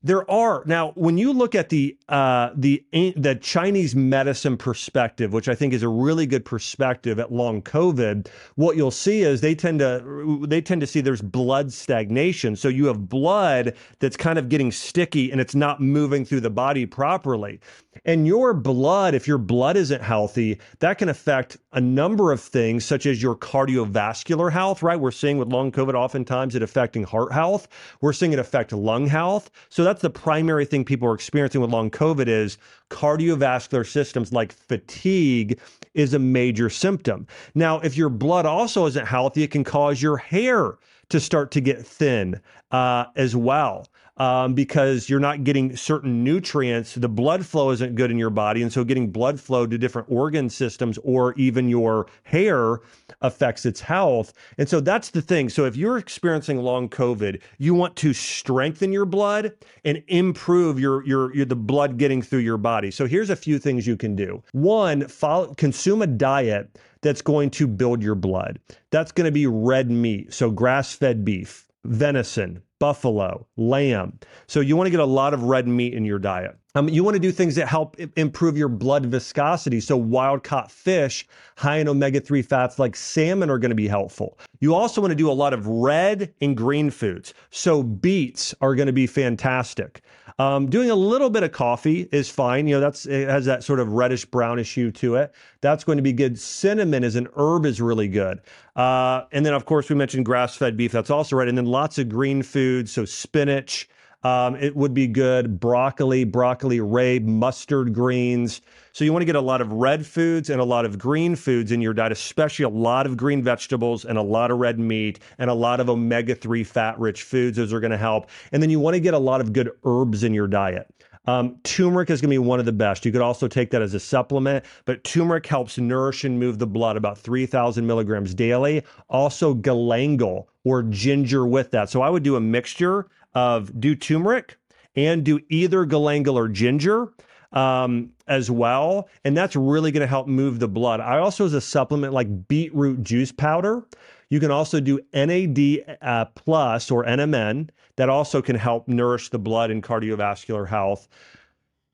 There 0.05 0.31
are 0.31 0.63
now 0.67 0.93
when 0.97 1.17
you 1.17 1.33
look 1.33 1.55
at 1.55 1.71
the 1.71 1.97
uh, 2.11 2.51
the 2.55 2.85
the 2.93 3.39
Chinese 3.41 3.97
medicine 3.97 4.59
perspective, 4.59 5.33
which 5.33 5.49
I 5.49 5.55
think 5.55 5.73
is 5.73 5.83
a 5.83 5.89
really 5.89 6.27
good 6.27 6.45
perspective 6.45 7.19
at 7.19 7.33
long 7.33 7.63
COVID. 7.63 8.29
What 8.57 8.77
you'll 8.77 8.91
see 8.91 9.23
is 9.23 9.41
they 9.41 9.55
tend 9.55 9.79
to 9.79 10.45
they 10.47 10.61
tend 10.61 10.83
to 10.83 10.87
see 10.87 11.01
there's 11.01 11.23
blood 11.23 11.73
stagnation. 11.73 12.55
So 12.55 12.69
you 12.69 12.85
have 12.87 13.09
blood 13.09 13.77
that's 13.99 14.19
kind 14.19 14.39
of 14.39 14.51
getting 14.51 14.71
sticky 14.73 15.33
and 15.33 15.41
it's 15.41 15.55
not 15.55 15.81
moving 15.81 16.27
through 16.27 16.41
the 16.41 16.51
body 16.51 16.85
properly. 16.85 17.61
And 18.05 18.27
your 18.27 18.53
blood, 18.53 19.15
if 19.15 19.27
your 19.27 19.39
blood 19.39 19.77
isn't 19.77 20.03
healthy, 20.03 20.59
that 20.81 20.99
can 20.99 21.09
affect 21.09 21.57
a 21.73 21.81
number 21.81 22.33
of 22.33 22.41
things, 22.41 22.85
such 22.85 23.07
as 23.07 23.23
your 23.23 23.37
cardiovascular 23.37 24.53
health. 24.53 24.83
Right? 24.83 25.01
We're 25.01 25.13
seeing 25.13 25.39
with 25.39 25.49
long 25.49 25.73
COVID, 25.73 25.95
oftentimes 25.95 26.55
it 26.55 26.63
affecting 26.63 27.05
heart 27.05 27.33
health. 27.33 27.69
We're 28.03 28.13
seeing 28.13 28.35
it 28.35 28.39
affect 28.39 28.73
lung 28.73 29.07
health. 29.07 29.51
So 29.71 29.83
that's 29.83 29.94
that's 29.95 30.03
the 30.03 30.11
primary 30.11 30.65
thing 30.65 30.85
people 30.85 31.07
are 31.07 31.15
experiencing 31.15 31.61
with 31.61 31.71
long 31.71 31.89
COVID 31.89 32.27
is 32.27 32.59
cardiovascular 32.91 33.87
systems 33.87 34.33
like 34.33 34.53
fatigue 34.53 35.61
is 35.95 36.15
a 36.15 36.19
major 36.19 36.69
symptom. 36.69 37.29
Now, 37.55 37.79
if 37.79 37.97
your 37.97 38.09
blood 38.09 38.45
also 38.45 38.87
isn't 38.87 39.07
healthy, 39.07 39.45
it 39.45 39.53
can 39.53 39.63
cause 39.63 40.03
your 40.03 40.17
hair 40.17 40.79
to 41.11 41.21
start 41.21 41.53
to 41.53 41.61
get 41.61 41.87
thin 41.87 42.41
uh, 42.73 43.05
as 43.15 43.37
well 43.37 43.87
um, 44.17 44.55
because 44.55 45.09
you're 45.09 45.21
not 45.21 45.45
getting 45.45 45.77
certain 45.77 46.23
nutrients. 46.23 46.95
The 46.95 47.09
blood 47.09 47.45
flow 47.45 47.71
isn't 47.71 47.95
good 47.95 48.11
in 48.11 48.19
your 48.19 48.31
body. 48.31 48.63
And 48.63 48.73
so 48.73 48.85
getting 48.85 49.11
blood 49.11 49.41
flow 49.41 49.67
to 49.67 49.77
different 49.77 50.09
organ 50.11 50.49
systems 50.49 50.99
or 51.03 51.35
even 51.35 51.69
your 51.69 52.07
hair 52.23 52.81
affects 53.23 53.67
its 53.67 53.81
health. 53.81 54.33
And 54.59 54.69
so 54.69 54.81
that's 54.81 55.11
the 55.11 55.23
thing. 55.23 55.49
So 55.49 55.65
if 55.65 55.77
you're 55.77 55.99
experiencing 55.99 56.59
long 56.59 56.89
COVID, 56.89 57.41
you 57.59 57.75
want 57.75 57.97
to 57.97 58.13
strengthen 58.13 58.93
your 58.93 59.07
blood 59.07 59.53
and 59.85 60.03
improve 60.09 60.79
your, 60.79 61.05
your, 61.05 61.35
your 61.35 61.47
the 61.47 61.57
blood 61.57 61.97
getting 61.97 62.23
through 62.23 62.41
your 62.41 62.59
body. 62.59 62.91
So 62.91 63.07
here's 63.07 63.31
a 63.31 63.37
few 63.37 63.59
things 63.59 63.87
you 63.87 63.97
can 63.97 64.15
do. 64.15 64.43
One, 64.53 65.09
follow, 65.09 65.55
consume 65.55 66.03
a 66.03 66.07
diet 66.07 66.79
that's 67.03 67.21
going 67.21 67.51
to 67.51 67.67
build 67.67 68.03
your 68.03 68.15
blood. 68.15 68.59
That's 68.91 69.13
going 69.13 69.27
to 69.27 69.33
be 69.33 69.47
red 69.47 69.91
meat. 69.91 70.33
So 70.33 70.51
grass 70.51 70.95
fed 70.95 71.25
beef, 71.25 71.67
venison, 71.85 72.63
buffalo, 72.79 73.47
lamb. 73.57 74.19
So 74.47 74.61
you 74.61 74.77
want 74.77 74.87
to 74.87 74.91
get 74.91 75.01
a 75.01 75.05
lot 75.05 75.35
of 75.35 75.45
red 75.45 75.67
meat 75.67 75.95
in 75.95 76.05
your 76.05 76.19
diet. 76.19 76.57
Um, 76.77 76.89
you 76.89 77.05
want 77.05 77.15
to 77.15 77.21
do 77.21 77.31
things 77.31 77.55
that 77.55 77.69
help 77.69 77.97
improve 78.17 78.57
your 78.57 78.69
blood 78.69 79.07
viscosity. 79.07 79.81
So 79.81 79.97
wild 79.97 80.43
caught 80.43 80.73
fish, 80.73 81.27
high 81.57 81.77
in 81.77 81.89
omega 81.89 82.21
3 82.21 82.43
fats 82.43 82.81
like 82.81 82.97
salmon 82.97 83.49
are 83.49 83.59
going 83.59 83.71
to 83.71 83.77
be 83.77 83.87
helpful. 83.87 84.39
You 84.59 84.75
also 84.75 85.01
want 85.01 85.13
to 85.13 85.17
do 85.17 85.31
a 85.31 85.33
lot 85.33 85.53
of 85.53 85.67
red 85.69 86.35
and 86.41 86.57
green 86.57 86.91
foods. 86.91 87.33
So 87.51 87.83
beets 87.83 88.55
are 88.61 88.75
going 88.75 88.89
to 88.89 88.93
be 88.93 89.07
fantastic. 89.07 90.03
Um, 90.41 90.69
doing 90.69 90.91
a 90.91 90.97
little 90.97 91.31
bit 91.31 91.45
of 91.45 91.53
coffee 91.53 92.09
is 92.11 92.29
fine. 92.29 92.67
You 92.67 92.75
know, 92.75 92.81
that's 92.81 93.07
it 93.07 93.29
has 93.29 93.45
that 93.45 93.63
sort 93.63 93.79
of 93.79 93.93
reddish 93.93 94.25
brownish 94.25 94.75
hue 94.75 94.91
to 94.93 95.15
it. 95.15 95.33
That's 95.61 95.85
going 95.85 95.99
to 95.99 96.03
be 96.03 96.13
good. 96.13 96.41
Cinnamon 96.41 97.05
as 97.05 97.15
an 97.15 97.29
herb 97.37 97.67
is 97.67 97.81
really 97.81 98.09
good. 98.09 98.41
Uh, 98.75 99.27
and 99.31 99.47
then, 99.47 99.55
of 99.55 99.65
course, 99.65 99.89
we 99.89 99.95
mentioned 99.95 100.25
grass 100.25 100.57
fed 100.57 100.77
beef. 100.77 100.91
That's 100.91 101.11
also 101.11 101.37
right. 101.37 101.47
And 101.47 101.57
then 101.57 101.67
lots 101.67 101.99
of 101.99 102.09
green 102.09 102.43
foods. 102.43 102.91
So 102.91 103.05
spinach, 103.05 103.89
um, 104.25 104.57
it 104.57 104.75
would 104.75 104.95
be 104.95 105.07
good. 105.07 105.61
Broccoli, 105.61 106.25
broccoli 106.25 106.79
rabe, 106.79 107.25
mustard 107.27 107.93
greens. 107.93 108.63
So 108.93 109.05
you 109.05 109.13
want 109.13 109.21
to 109.21 109.27
get 109.27 109.37
a 109.37 109.41
lot 109.41 109.61
of 109.61 109.71
red 109.71 110.07
foods 110.07 110.49
and 110.49 110.61
a 110.61 110.65
lot 110.65 110.87
of 110.87 110.99
green 110.99 111.37
foods 111.37 111.73
in 111.73 111.83
your 111.83 111.93
diet, 111.93 112.13
especially 112.13 112.65
a 112.65 112.71
lot 112.71 113.07
of 113.07 113.19
green 113.19 113.43
vegetables 113.43 114.07
and 114.07 114.17
a 114.17 114.23
lot 114.23 114.51
of 114.51 114.59
red 114.59 114.79
meat 114.79 115.19
and 115.39 115.51
a 115.51 115.55
lot 115.55 115.79
of 115.79 115.91
omega 115.91 116.35
3 116.35 116.65
fat 116.65 116.99
rich 116.99 117.23
foods. 117.23 117.59
Those 117.59 117.73
are 117.73 117.81
going 117.81 117.91
to 117.91 117.99
help. 117.99 118.31
And 118.53 118.63
then 118.63 118.71
you 118.71 118.81
want 118.81 118.95
to 118.95 119.01
get 119.01 119.13
a 119.13 119.19
lot 119.19 119.43
of 119.43 119.53
good 119.53 119.71
herbs 119.85 120.25
in 120.25 120.33
your 120.33 120.47
diet. 120.47 120.87
Um, 121.27 121.57
turmeric 121.63 122.11
is 122.11 122.21
going 122.21 122.31
to 122.31 122.35
be 122.35 122.39
one 122.39 122.61
of 122.61 122.67
the 122.67 122.73
best. 122.73 123.05
You 123.05 123.13
could 123.13 123.23
also 123.23 123.49
take 123.49 123.71
that 123.71 123.81
as 123.81 123.95
a 123.95 124.01
supplement, 124.01 124.65
but 124.85 125.05
turmeric 125.05 125.47
helps 125.47 125.79
nourish 125.79 126.25
and 126.25 126.39
move 126.39 126.59
the 126.59 126.67
blood 126.67 126.97
about 126.97 127.19
3,000 127.19 127.87
milligrams 127.87 128.35
daily. 128.35 128.83
Also, 129.09 129.55
galangal 129.55 130.47
or 130.65 130.83
ginger 130.83 131.47
with 131.47 131.71
that. 131.71 131.89
So 131.89 132.03
I 132.03 132.11
would 132.11 132.23
do 132.23 132.37
a 132.37 132.41
mixture 132.41 133.09
of 133.35 133.79
do 133.81 133.95
turmeric 133.95 134.59
and 134.97 135.25
do 135.25 135.41
either 135.49 135.85
galangal 135.87 136.35
or 136.35 136.49
ginger 136.49 137.13
um, 137.53 138.11
as 138.27 138.51
well. 138.51 139.09
And 139.25 139.37
that's 139.37 139.57
really 139.57 139.93
going 139.93 140.03
to 140.03 140.07
help 140.07 140.27
move 140.27 140.59
the 140.59 140.69
blood. 140.69 141.01
I 141.01 141.19
also, 141.19 141.47
as 141.47 141.55
a 141.55 141.61
supplement, 141.61 142.13
like 142.13 142.49
beetroot 142.49 143.03
juice 143.03 143.33
powder. 143.33 143.87
You 144.31 144.41
can 144.41 144.51
also 144.51 144.81
do 144.81 145.01
NAD 145.13 145.99
uh, 146.03 146.25
plus 146.35 146.91
or 146.91 147.05
NMN 147.05 147.69
that 147.97 148.09
also 148.09 148.43
can 148.43 148.57
help 148.57 148.89
nourish 148.89 149.29
the 149.29 149.39
blood 149.39 149.71
and 149.71 149.83
cardiovascular 149.83 150.67
health. 150.67 151.09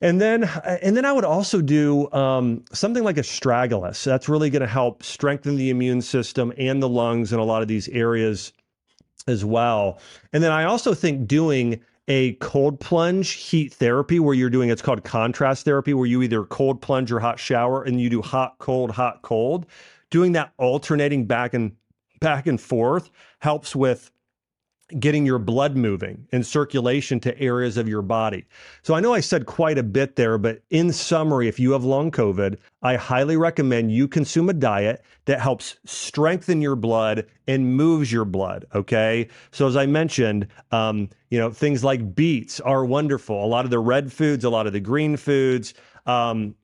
And 0.01 0.19
then, 0.19 0.45
and 0.65 0.97
then 0.97 1.05
I 1.05 1.13
would 1.13 1.27
also 1.27 1.61
do 1.61 2.11
um, 2.13 2.65
something 2.73 3.05
like 3.05 3.17
astragalus. 3.17 4.03
That's 4.03 4.31
really 4.31 4.49
going 4.49 4.63
to 4.63 4.67
help 4.67 5.03
strengthen 5.03 5.57
the 5.57 5.69
immune 5.69 6.01
system 6.01 6.55
and 6.57 6.83
the 6.83 6.89
lungs 6.89 7.35
in 7.35 7.39
a 7.39 7.45
lot 7.45 7.61
of 7.61 7.69
these 7.69 7.87
areas 7.89 8.55
as 9.27 9.45
well. 9.45 9.99
And 10.33 10.43
then 10.43 10.53
I 10.53 10.65
also 10.65 10.95
think 10.95 11.27
doing 11.27 11.81
a 12.09 12.33
cold 12.35 12.81
plunge 12.81 13.33
heat 13.33 13.73
therapy 13.73 14.19
where 14.19 14.35
you're 14.35 14.51
doing 14.51 14.69
it's 14.69 14.83
called 14.83 15.05
contrast 15.05 15.65
therapy 15.65 15.95
where 15.95 16.07
you 16.07 16.23
either 16.23 16.45
cold 16.45 16.83
plunge 16.83 17.13
or 17.13 17.21
hot 17.21 17.39
shower 17.39 17.85
and 17.85 18.01
you 18.01 18.11
do 18.11 18.21
hot 18.21 18.57
cold 18.59 18.91
hot 18.91 19.23
cold 19.23 19.65
doing 20.11 20.33
that 20.33 20.53
alternating 20.59 21.25
back 21.25 21.55
and 21.55 21.71
back 22.21 22.47
and 22.49 22.61
forth 22.61 23.11
helps 23.39 23.77
with 23.77 24.11
getting 24.99 25.25
your 25.25 25.39
blood 25.39 25.77
moving 25.77 26.27
and 26.33 26.47
circulation 26.47 27.21
to 27.21 27.39
areas 27.39 27.77
of 27.77 27.89
your 27.89 28.03
body. 28.03 28.45
So 28.83 28.95
I 28.95 29.01
know 29.01 29.15
I 29.15 29.21
said 29.21 29.47
quite 29.47 29.79
a 29.79 29.83
bit 29.83 30.17
there, 30.17 30.39
but 30.39 30.63
in 30.71 30.93
summary, 30.93 31.49
if 31.49 31.61
you 31.61 31.73
have 31.73 31.85
long 31.85 32.11
COVID, 32.11 32.57
I 32.83 32.97
highly 32.97 33.37
recommend 33.37 33.93
you 33.93 34.09
consume 34.09 34.49
a 34.49 34.55
diet 34.55 35.05
that 35.27 35.41
helps 35.41 35.77
strengthen 35.85 36.61
your 36.61 36.77
blood 36.77 37.27
and 37.47 37.77
moves 37.77 38.11
your 38.11 38.25
blood. 38.25 38.65
Okay. 38.75 39.29
So 39.51 39.67
as 39.67 39.77
I 39.77 39.87
mentioned, 39.87 40.47
um, 40.73 41.09
you 41.31 41.39
know, 41.39 41.51
things 41.51 41.85
like 41.85 42.15
beets 42.15 42.59
are 42.61 42.85
wonderful. 42.85 43.45
A 43.45 43.47
lot 43.47 43.65
of 43.65 43.71
the 43.71 43.79
red 43.79 44.13
foods, 44.13 44.45
a 44.45 44.51
lot 44.51 44.67
of 44.67 44.73
the 44.73 44.81
green 44.81 45.17
foods, 45.17 45.75
um, 46.07 46.55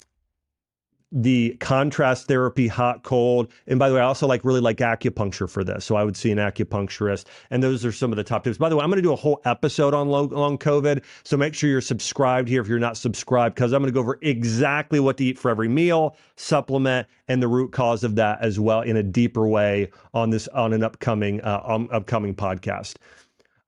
the 1.17 1.57
contrast 1.61 2.29
therapy, 2.29 2.69
hot, 2.69 3.03
cold. 3.03 3.51
And 3.67 3.79
by 3.79 3.89
the 3.89 3.95
way, 3.95 4.03
I 4.03 4.05
also 4.05 4.27
like 4.27 4.45
really 4.45 4.61
like 4.61 4.77
acupuncture 4.79 5.49
for 5.49 5.65
this. 5.65 5.85
So 5.85 5.97
I 5.97 6.05
would 6.05 6.17
see 6.17 6.31
an 6.31 6.37
acupuncturist. 6.37 7.25
And 7.51 7.63
those 7.63 7.87
are 7.87 7.93
some 7.93 8.13
of 8.13 8.17
the 8.17 8.25
top 8.25 8.45
tips. 8.45 8.59
By 8.59 8.69
the 8.69 8.77
way, 8.77 8.85
I'm 8.85 8.91
going 8.91 8.99
to 8.99 9.03
do 9.03 9.15
a 9.15 9.17
whole 9.17 9.41
episode 9.47 9.95
on 9.95 10.09
long, 10.11 10.59
COVID. 10.59 11.03
So 11.25 11.39
make 11.39 11.55
sure 11.55 11.71
you're 11.71 11.81
subscribed 11.81 12.49
here 12.49 12.61
if 12.61 12.69
you're 12.69 12.79
not 12.79 12.99
subscribed, 12.99 13.55
because 13.55 13.73
I'm 13.73 13.81
going 13.81 13.91
to 13.91 13.95
go 13.95 14.01
over 14.01 14.19
exactly 14.21 15.01
what 15.01 15.17
to 15.17 15.25
eat 15.25 15.39
for 15.39 15.51
every 15.51 15.69
meal, 15.69 16.17
supplement, 16.37 17.09
and 17.29 17.43
the 17.43 17.49
root 17.49 17.73
cause 17.73 18.05
of 18.05 18.17
that 18.17 18.39
as 18.43 18.61
well 18.61 18.83
in 18.83 18.99
a 18.99 19.03
deeper 19.03 19.49
way 19.49 19.91
on 20.13 20.31
this 20.31 20.49
on 20.49 20.75
an 20.75 20.83
upcoming 20.83 21.41
uh, 21.41 21.63
um, 21.65 21.89
upcoming 21.91 22.35
podcast. 22.35 22.97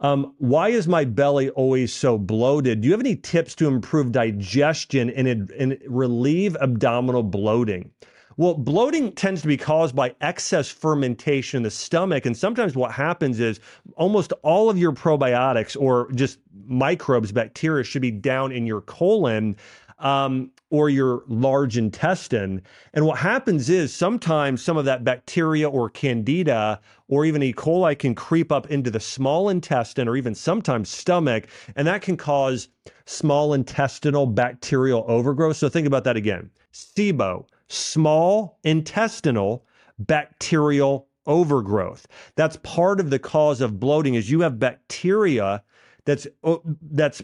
Um, 0.01 0.35
why 0.39 0.69
is 0.69 0.87
my 0.87 1.05
belly 1.05 1.51
always 1.51 1.93
so 1.93 2.19
bloated? 2.19 2.81
Do 2.81 2.87
you 2.87 2.93
have 2.93 3.01
any 3.01 3.17
tips 3.17 3.55
to 3.57 3.67
improve 3.67 4.13
digestion 4.13 5.11
and, 5.11 5.51
and 5.51 5.79
relieve 5.89 6.57
abdominal 6.61 7.25
bloating? 7.25 7.91
Well, 8.37 8.55
bloating 8.55 9.11
tends 9.13 9.43
to 9.43 9.49
be 9.49 9.57
caused 9.57 9.97
by 9.97 10.15
excess 10.21 10.71
fermentation 10.71 11.59
in 11.59 11.63
the 11.65 11.73
stomach. 11.73 12.25
And 12.25 12.37
sometimes 12.37 12.77
what 12.77 12.93
happens 12.93 13.41
is 13.41 13.59
almost 13.97 14.33
all 14.45 14.71
of 14.71 14.79
your 14.79 14.93
probiotics 14.93 15.77
or 15.79 16.13
just 16.13 16.39
microbes, 16.67 17.33
bacteria 17.33 17.83
should 17.83 18.03
be 18.03 18.13
down 18.13 18.53
in 18.53 18.65
your 18.65 18.81
colon 18.83 19.57
um, 19.99 20.53
or 20.71 20.91
your 20.91 21.23
large 21.29 21.79
intestine. 21.79 22.63
And 22.93 23.07
what 23.07 23.19
happens 23.19 23.71
is 23.71 23.95
sometimes 23.95 24.63
some 24.63 24.77
of 24.77 24.85
that 24.85 25.05
bacteria 25.05 25.69
or 25.69 25.89
candida 25.89 26.81
or 27.09 27.25
even 27.25 27.43
E. 27.43 27.53
coli 27.53 27.99
can 27.99 28.15
creep 28.15 28.53
up 28.53 28.71
into 28.71 28.91
the 28.91 29.01
small 29.01 29.49
intestine 29.49 30.09
or 30.09 30.17
even 30.17 30.35
sometimes 30.35 30.91
stomach, 30.91 31.49
and 31.77 31.87
that 31.87 32.03
can 32.03 32.17
cause 32.17 32.69
small 33.07 33.55
intestinal 33.55 34.27
bacterial 34.27 35.05
overgrowth. 35.09 35.57
So 35.57 35.69
think 35.69 35.87
about 35.87 36.05
that 36.05 36.17
again. 36.17 36.51
SIBO, 36.73 37.47
small 37.69 38.59
intestinal 38.65 39.65
bacterial 39.99 41.09
overgrowth. 41.27 42.07
That's 42.37 42.59
part 42.63 43.01
of 43.01 43.11
the 43.11 43.19
cause 43.19 43.61
of 43.61 43.81
bloating 43.81 44.15
is 44.15 44.31
you 44.31 44.41
have 44.41 44.59
bacteria 44.59 45.63
that's 46.05 46.27
oh, 46.43 46.63
that's 46.91 47.23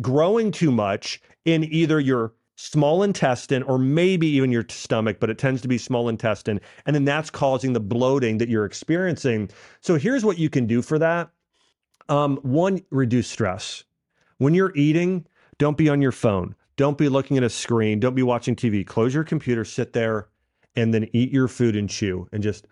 growing 0.00 0.50
too 0.50 0.70
much 0.70 1.20
in 1.46 1.64
either 1.64 1.98
your 1.98 2.34
small 2.56 3.02
intestine 3.02 3.62
or 3.62 3.78
maybe 3.78 4.26
even 4.26 4.50
your 4.50 4.64
stomach, 4.68 5.18
but 5.20 5.30
it 5.30 5.38
tends 5.38 5.60
to 5.62 5.68
be 5.68 5.78
small 5.78 6.08
intestine. 6.08 6.60
And 6.86 6.94
then 6.94 7.04
that's 7.04 7.30
causing 7.30 7.72
the 7.74 7.80
bloating 7.80 8.38
that 8.38 8.48
you're 8.48 8.64
experiencing. 8.64 9.50
So 9.80 9.96
here's 9.96 10.24
what 10.24 10.38
you 10.38 10.50
can 10.50 10.66
do 10.66 10.82
for 10.82 10.98
that. 10.98 11.30
Um, 12.08 12.38
one, 12.38 12.82
reduce 12.90 13.28
stress. 13.28 13.84
When 14.38 14.54
you're 14.54 14.72
eating, 14.74 15.26
don't 15.58 15.76
be 15.76 15.88
on 15.88 16.02
your 16.02 16.12
phone. 16.12 16.54
Don't 16.76 16.98
be 16.98 17.08
looking 17.08 17.36
at 17.36 17.42
a 17.42 17.50
screen. 17.50 18.00
Don't 18.00 18.14
be 18.14 18.22
watching 18.22 18.56
TV. 18.56 18.86
Close 18.86 19.14
your 19.14 19.24
computer, 19.24 19.64
sit 19.64 19.92
there, 19.92 20.28
and 20.74 20.92
then 20.92 21.08
eat 21.12 21.32
your 21.32 21.48
food 21.48 21.74
and 21.74 21.88
chew 21.88 22.28
and 22.32 22.42
just 22.42 22.66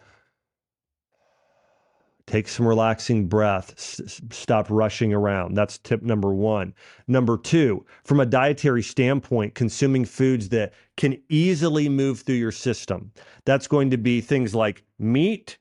Take 2.27 2.49
some 2.49 2.67
relaxing 2.67 3.29
breath. 3.29 3.75
S- 3.77 4.21
stop 4.31 4.67
rushing 4.71 5.13
around. 5.13 5.55
That's 5.55 5.77
tip 5.79 6.03
number 6.03 6.33
one. 6.33 6.73
Number 7.07 7.37
two, 7.37 7.85
from 8.05 8.21
a 8.21 8.27
dietary 8.27 8.83
standpoint, 8.83 9.55
consuming 9.55 10.07
foods 10.07 10.49
that 10.49 10.73
can 10.97 11.21
easily 11.29 11.89
move 11.89 12.21
through 12.21 12.37
your 12.37 12.53
system. 12.53 13.13
That's 13.45 13.67
going 13.69 13.91
to 13.91 13.99
be 13.99 14.23
things 14.23 14.55
like 14.55 14.85
meat, 14.99 15.59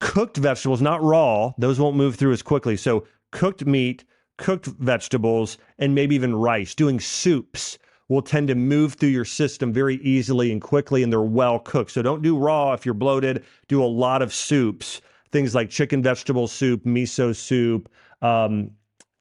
cooked 0.00 0.36
vegetables, 0.36 0.82
not 0.82 1.02
raw. 1.02 1.52
Those 1.56 1.80
won't 1.80 1.96
move 1.96 2.16
through 2.16 2.32
as 2.32 2.42
quickly. 2.42 2.76
So, 2.76 3.06
cooked 3.32 3.64
meat, 3.64 4.04
cooked 4.36 4.66
vegetables, 4.66 5.56
and 5.78 5.94
maybe 5.94 6.14
even 6.14 6.34
rice. 6.34 6.74
Doing 6.74 7.00
soups 7.00 7.78
will 8.10 8.22
tend 8.22 8.48
to 8.48 8.54
move 8.54 8.94
through 8.94 9.10
your 9.10 9.24
system 9.24 9.72
very 9.72 9.96
easily 9.96 10.52
and 10.52 10.60
quickly, 10.60 11.02
and 11.02 11.10
they're 11.10 11.22
well 11.22 11.58
cooked. 11.58 11.92
So, 11.92 12.02
don't 12.02 12.20
do 12.22 12.36
raw 12.36 12.74
if 12.74 12.84
you're 12.84 12.92
bloated. 12.92 13.44
Do 13.66 13.82
a 13.82 13.86
lot 13.86 14.20
of 14.20 14.34
soups 14.34 15.00
things 15.32 15.54
like 15.54 15.70
chicken 15.70 16.02
vegetable 16.02 16.48
soup, 16.48 16.84
miso 16.84 17.34
soup. 17.34 17.88
Um, 18.22 18.72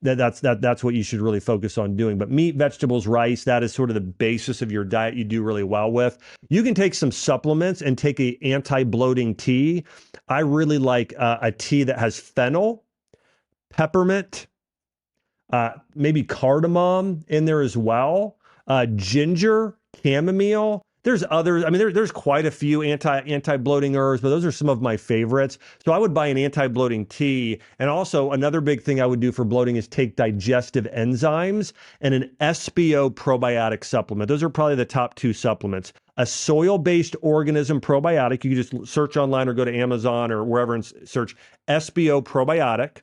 that, 0.01 0.17
that's 0.17 0.39
that 0.41 0.61
that's 0.61 0.83
what 0.83 0.93
you 0.93 1.03
should 1.03 1.19
really 1.19 1.41
focus 1.41 1.77
on 1.77 1.97
doing. 1.97 2.17
But 2.17 2.31
meat, 2.31 2.55
vegetables, 2.55 3.05
rice, 3.05 3.43
that 3.43 3.63
is 3.63 3.73
sort 3.73 3.89
of 3.89 3.95
the 3.95 4.01
basis 4.01 4.61
of 4.61 4.71
your 4.71 4.85
diet 4.85 5.15
you 5.15 5.25
do 5.25 5.43
really 5.43 5.63
well 5.63 5.91
with. 5.91 6.17
You 6.49 6.63
can 6.63 6.73
take 6.73 6.93
some 6.93 7.11
supplements 7.11 7.81
and 7.81 7.97
take 7.97 8.19
a 8.19 8.37
anti-bloating 8.41 9.35
tea. 9.35 9.83
I 10.29 10.39
really 10.39 10.77
like 10.77 11.13
uh, 11.17 11.39
a 11.41 11.51
tea 11.51 11.83
that 11.83 11.99
has 11.99 12.17
fennel, 12.17 12.85
peppermint, 13.69 14.47
uh, 15.51 15.71
maybe 15.95 16.23
cardamom 16.23 17.25
in 17.27 17.45
there 17.45 17.61
as 17.61 17.75
well, 17.75 18.37
uh, 18.67 18.85
ginger, 18.95 19.77
chamomile, 20.01 20.81
there's 21.09 21.23
others. 21.31 21.63
I 21.63 21.71
mean, 21.71 21.79
there, 21.79 21.91
there's 21.91 22.11
quite 22.11 22.45
a 22.45 22.51
few 22.51 22.83
anti 22.83 23.21
anti 23.21 23.57
bloating 23.57 23.95
herbs, 23.95 24.21
but 24.21 24.29
those 24.29 24.45
are 24.45 24.51
some 24.51 24.69
of 24.69 24.79
my 24.79 24.95
favorites. 24.95 25.57
So 25.83 25.91
I 25.91 25.97
would 25.97 26.13
buy 26.13 26.27
an 26.27 26.37
anti 26.37 26.67
bloating 26.67 27.07
tea, 27.07 27.59
and 27.79 27.89
also 27.89 28.31
another 28.31 28.61
big 28.61 28.83
thing 28.83 29.01
I 29.01 29.07
would 29.07 29.19
do 29.19 29.31
for 29.31 29.43
bloating 29.43 29.75
is 29.75 29.87
take 29.87 30.15
digestive 30.15 30.85
enzymes 30.95 31.73
and 32.01 32.13
an 32.13 32.29
SBO 32.39 33.09
probiotic 33.09 33.83
supplement. 33.83 34.27
Those 34.27 34.43
are 34.43 34.49
probably 34.49 34.75
the 34.75 34.85
top 34.85 35.15
two 35.15 35.33
supplements. 35.33 35.93
A 36.17 36.27
soil 36.27 36.77
based 36.77 37.15
organism 37.23 37.81
probiotic. 37.81 38.43
You 38.43 38.51
can 38.51 38.79
just 38.81 38.93
search 38.93 39.17
online 39.17 39.49
or 39.49 39.53
go 39.53 39.65
to 39.65 39.75
Amazon 39.75 40.31
or 40.31 40.43
wherever 40.43 40.75
and 40.75 40.85
search 41.05 41.35
SBO 41.67 42.23
probiotic, 42.23 42.97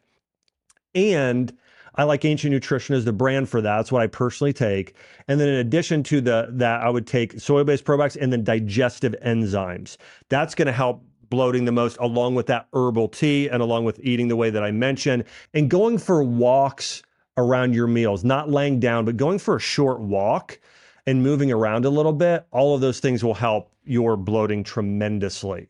and 0.95 1.53
I 1.97 2.05
like 2.05 2.25
Ancient 2.25 2.53
Nutrition 2.53 2.95
as 2.95 3.05
the 3.05 3.13
brand 3.13 3.49
for 3.49 3.61
that. 3.61 3.77
That's 3.77 3.93
what 3.93 4.03
I 4.03 4.07
personally 4.07 4.53
take. 4.53 4.95
And 5.29 5.41
then 5.41 5.49
in 5.49 5.55
addition 5.55 6.03
to 6.05 6.21
the 6.21 6.49
that, 6.53 6.83
I 6.83 6.91
would 6.91 7.07
take 7.07 7.41
soil-based 7.41 7.85
probiotics 7.85 8.17
and 8.21 8.33
then 8.33 8.45
digestive 8.45 9.15
enzymes. 9.25 9.97
That's 10.29 10.55
going 10.55 10.67
to 10.67 10.73
help 10.73 11.03
bloating 11.31 11.65
the 11.65 11.73
most 11.73 11.97
along 11.99 12.35
with 12.35 12.47
that 12.47 12.69
herbal 12.73 13.09
tea 13.09 13.49
and 13.49 13.63
along 13.63 13.85
with 13.85 13.99
eating 14.01 14.29
the 14.29 14.37
way 14.37 14.51
that 14.51 14.63
I 14.63 14.71
mentioned 14.71 15.25
and 15.55 15.69
going 15.69 15.99
for 15.99 16.23
walks 16.23 17.03
around 17.37 17.75
your 17.75 17.87
meals, 17.87 18.25
not 18.25 18.51
laying 18.51 18.81
down, 18.81 19.05
but 19.05 19.17
going 19.17 19.39
for 19.39 19.57
a 19.57 19.61
short 19.61 20.01
walk 20.01 20.61
and 21.07 21.23
moving 21.23 21.53
around 21.53 21.85
a 21.85 21.91
little 21.91 22.13
bit. 22.13 22.47
All 22.51 22.75
of 22.75 22.81
those 22.81 23.01
things 23.01 23.25
will 23.25 23.35
help 23.35 23.71
your 23.85 24.17
bloating 24.17 24.65
tremendously. 24.65 25.69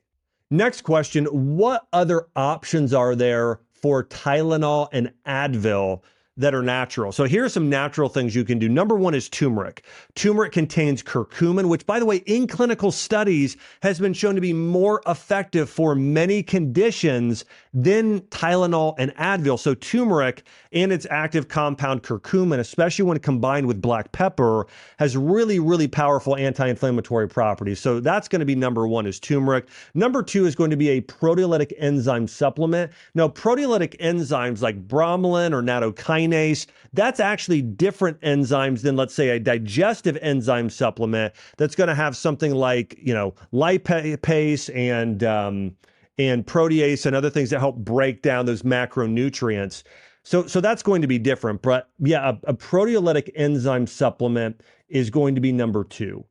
Next 0.50 0.82
question 0.82 1.26
What 1.26 1.86
other 1.92 2.28
options 2.36 2.92
are 2.94 3.14
there 3.14 3.60
for 3.72 4.04
Tylenol 4.04 4.88
and 4.92 5.12
Advil 5.26 6.02
that 6.36 6.54
are 6.54 6.62
natural. 6.62 7.12
So 7.12 7.24
here 7.24 7.44
are 7.44 7.48
some 7.48 7.70
natural 7.70 8.08
things 8.08 8.34
you 8.34 8.44
can 8.44 8.58
do. 8.58 8.68
Number 8.68 8.94
one 8.94 9.14
is 9.14 9.28
turmeric. 9.28 9.84
Turmeric 10.14 10.52
contains 10.52 11.02
curcumin, 11.02 11.68
which, 11.68 11.86
by 11.86 11.98
the 11.98 12.04
way, 12.04 12.16
in 12.26 12.46
clinical 12.46 12.90
studies 12.90 13.56
has 13.82 13.98
been 13.98 14.12
shown 14.12 14.34
to 14.34 14.40
be 14.40 14.52
more 14.52 15.00
effective 15.06 15.70
for 15.70 15.94
many 15.94 16.42
conditions 16.42 17.46
than 17.72 18.20
Tylenol 18.22 18.94
and 18.98 19.14
Advil. 19.16 19.58
So 19.58 19.74
turmeric 19.74 20.42
and 20.72 20.92
its 20.92 21.06
active 21.10 21.48
compound 21.48 22.02
curcumin, 22.02 22.58
especially 22.58 23.04
when 23.04 23.18
combined 23.18 23.66
with 23.66 23.80
black 23.80 24.12
pepper, 24.12 24.66
has 24.98 25.16
really, 25.16 25.58
really 25.58 25.88
powerful 25.88 26.36
anti-inflammatory 26.36 27.28
properties. 27.28 27.80
So 27.80 28.00
that's 28.00 28.28
going 28.28 28.40
to 28.40 28.46
be 28.46 28.54
number 28.54 28.86
one 28.86 29.06
is 29.06 29.18
turmeric. 29.18 29.68
Number 29.94 30.22
two 30.22 30.44
is 30.44 30.54
going 30.54 30.70
to 30.70 30.76
be 30.76 30.90
a 30.90 31.00
proteolytic 31.00 31.72
enzyme 31.78 32.28
supplement. 32.28 32.92
Now, 33.14 33.28
proteolytic 33.28 33.98
enzymes 34.00 34.60
like 34.60 34.86
bromelain 34.86 35.52
or 35.52 35.62
nattokinase 35.62 36.25
kinase. 36.30 36.66
That's 36.92 37.20
actually 37.20 37.62
different 37.62 38.20
enzymes 38.20 38.82
than, 38.82 38.96
let's 38.96 39.14
say, 39.14 39.30
a 39.30 39.40
digestive 39.40 40.16
enzyme 40.22 40.70
supplement 40.70 41.34
that's 41.56 41.74
going 41.74 41.88
to 41.88 41.94
have 41.94 42.16
something 42.16 42.54
like, 42.54 42.96
you 43.00 43.14
know, 43.14 43.34
lipase 43.52 44.74
and 44.74 45.22
um, 45.24 45.76
and 46.18 46.46
protease 46.46 47.06
and 47.06 47.14
other 47.14 47.30
things 47.30 47.50
that 47.50 47.58
help 47.58 47.76
break 47.76 48.22
down 48.22 48.46
those 48.46 48.62
macronutrients. 48.62 49.82
So, 50.22 50.46
so 50.46 50.60
that's 50.60 50.82
going 50.82 51.02
to 51.02 51.08
be 51.08 51.18
different. 51.18 51.62
But 51.62 51.90
yeah, 51.98 52.30
a, 52.30 52.50
a 52.50 52.54
proteolytic 52.54 53.30
enzyme 53.34 53.86
supplement 53.86 54.62
is 54.88 55.10
going 55.10 55.34
to 55.34 55.40
be 55.40 55.52
number 55.52 55.84
two. 55.84 56.24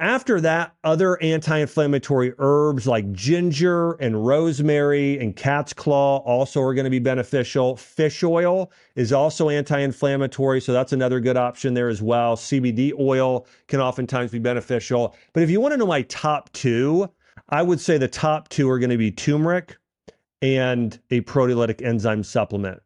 After 0.00 0.40
that, 0.40 0.74
other 0.82 1.22
anti 1.22 1.58
inflammatory 1.58 2.32
herbs 2.38 2.88
like 2.88 3.12
ginger 3.12 3.92
and 3.92 4.26
rosemary 4.26 5.20
and 5.20 5.36
cat's 5.36 5.72
claw 5.72 6.18
also 6.18 6.60
are 6.62 6.74
going 6.74 6.84
to 6.84 6.90
be 6.90 6.98
beneficial. 6.98 7.76
Fish 7.76 8.24
oil 8.24 8.72
is 8.96 9.12
also 9.12 9.48
anti 9.48 9.78
inflammatory, 9.78 10.60
so 10.60 10.72
that's 10.72 10.92
another 10.92 11.20
good 11.20 11.36
option 11.36 11.74
there 11.74 11.88
as 11.88 12.02
well. 12.02 12.34
CBD 12.36 12.92
oil 12.98 13.46
can 13.68 13.80
oftentimes 13.80 14.32
be 14.32 14.40
beneficial. 14.40 15.14
But 15.32 15.44
if 15.44 15.50
you 15.50 15.60
want 15.60 15.72
to 15.74 15.78
know 15.78 15.86
my 15.86 16.02
top 16.02 16.52
two, 16.52 17.08
I 17.48 17.62
would 17.62 17.78
say 17.78 17.96
the 17.96 18.08
top 18.08 18.48
two 18.48 18.68
are 18.68 18.80
going 18.80 18.90
to 18.90 18.98
be 18.98 19.12
turmeric 19.12 19.76
and 20.42 20.98
a 21.12 21.20
proteolytic 21.20 21.82
enzyme 21.82 22.24
supplement. 22.24 22.80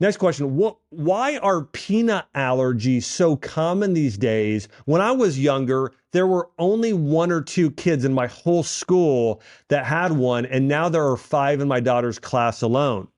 Next 0.00 0.16
question. 0.16 0.56
What, 0.56 0.78
why 0.88 1.36
are 1.38 1.64
peanut 1.64 2.24
allergies 2.34 3.02
so 3.04 3.36
common 3.36 3.92
these 3.92 4.16
days? 4.16 4.66
When 4.86 5.02
I 5.02 5.12
was 5.12 5.38
younger, 5.38 5.92
there 6.12 6.26
were 6.26 6.48
only 6.58 6.94
one 6.94 7.30
or 7.30 7.42
two 7.42 7.70
kids 7.72 8.06
in 8.06 8.14
my 8.14 8.26
whole 8.26 8.62
school 8.62 9.42
that 9.68 9.84
had 9.84 10.12
one, 10.12 10.46
and 10.46 10.66
now 10.66 10.88
there 10.88 11.06
are 11.06 11.18
five 11.18 11.60
in 11.60 11.68
my 11.68 11.80
daughter's 11.80 12.18
class 12.18 12.62
alone. 12.62 13.08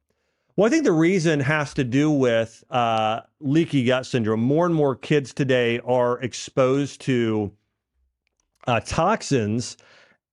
Well, 0.56 0.66
I 0.66 0.70
think 0.70 0.84
the 0.84 0.92
reason 0.92 1.38
has 1.40 1.72
to 1.74 1.84
do 1.84 2.10
with 2.10 2.64
uh, 2.68 3.20
leaky 3.40 3.84
gut 3.84 4.04
syndrome. 4.04 4.40
More 4.40 4.66
and 4.66 4.74
more 4.74 4.96
kids 4.96 5.32
today 5.32 5.78
are 5.84 6.20
exposed 6.20 7.00
to 7.02 7.52
uh, 8.66 8.80
toxins 8.80 9.76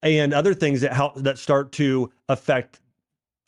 and 0.02 0.34
other 0.34 0.52
things 0.52 0.80
that 0.80 0.92
help 0.92 1.14
that 1.14 1.38
start 1.38 1.72
to 1.72 2.10
affect 2.28 2.80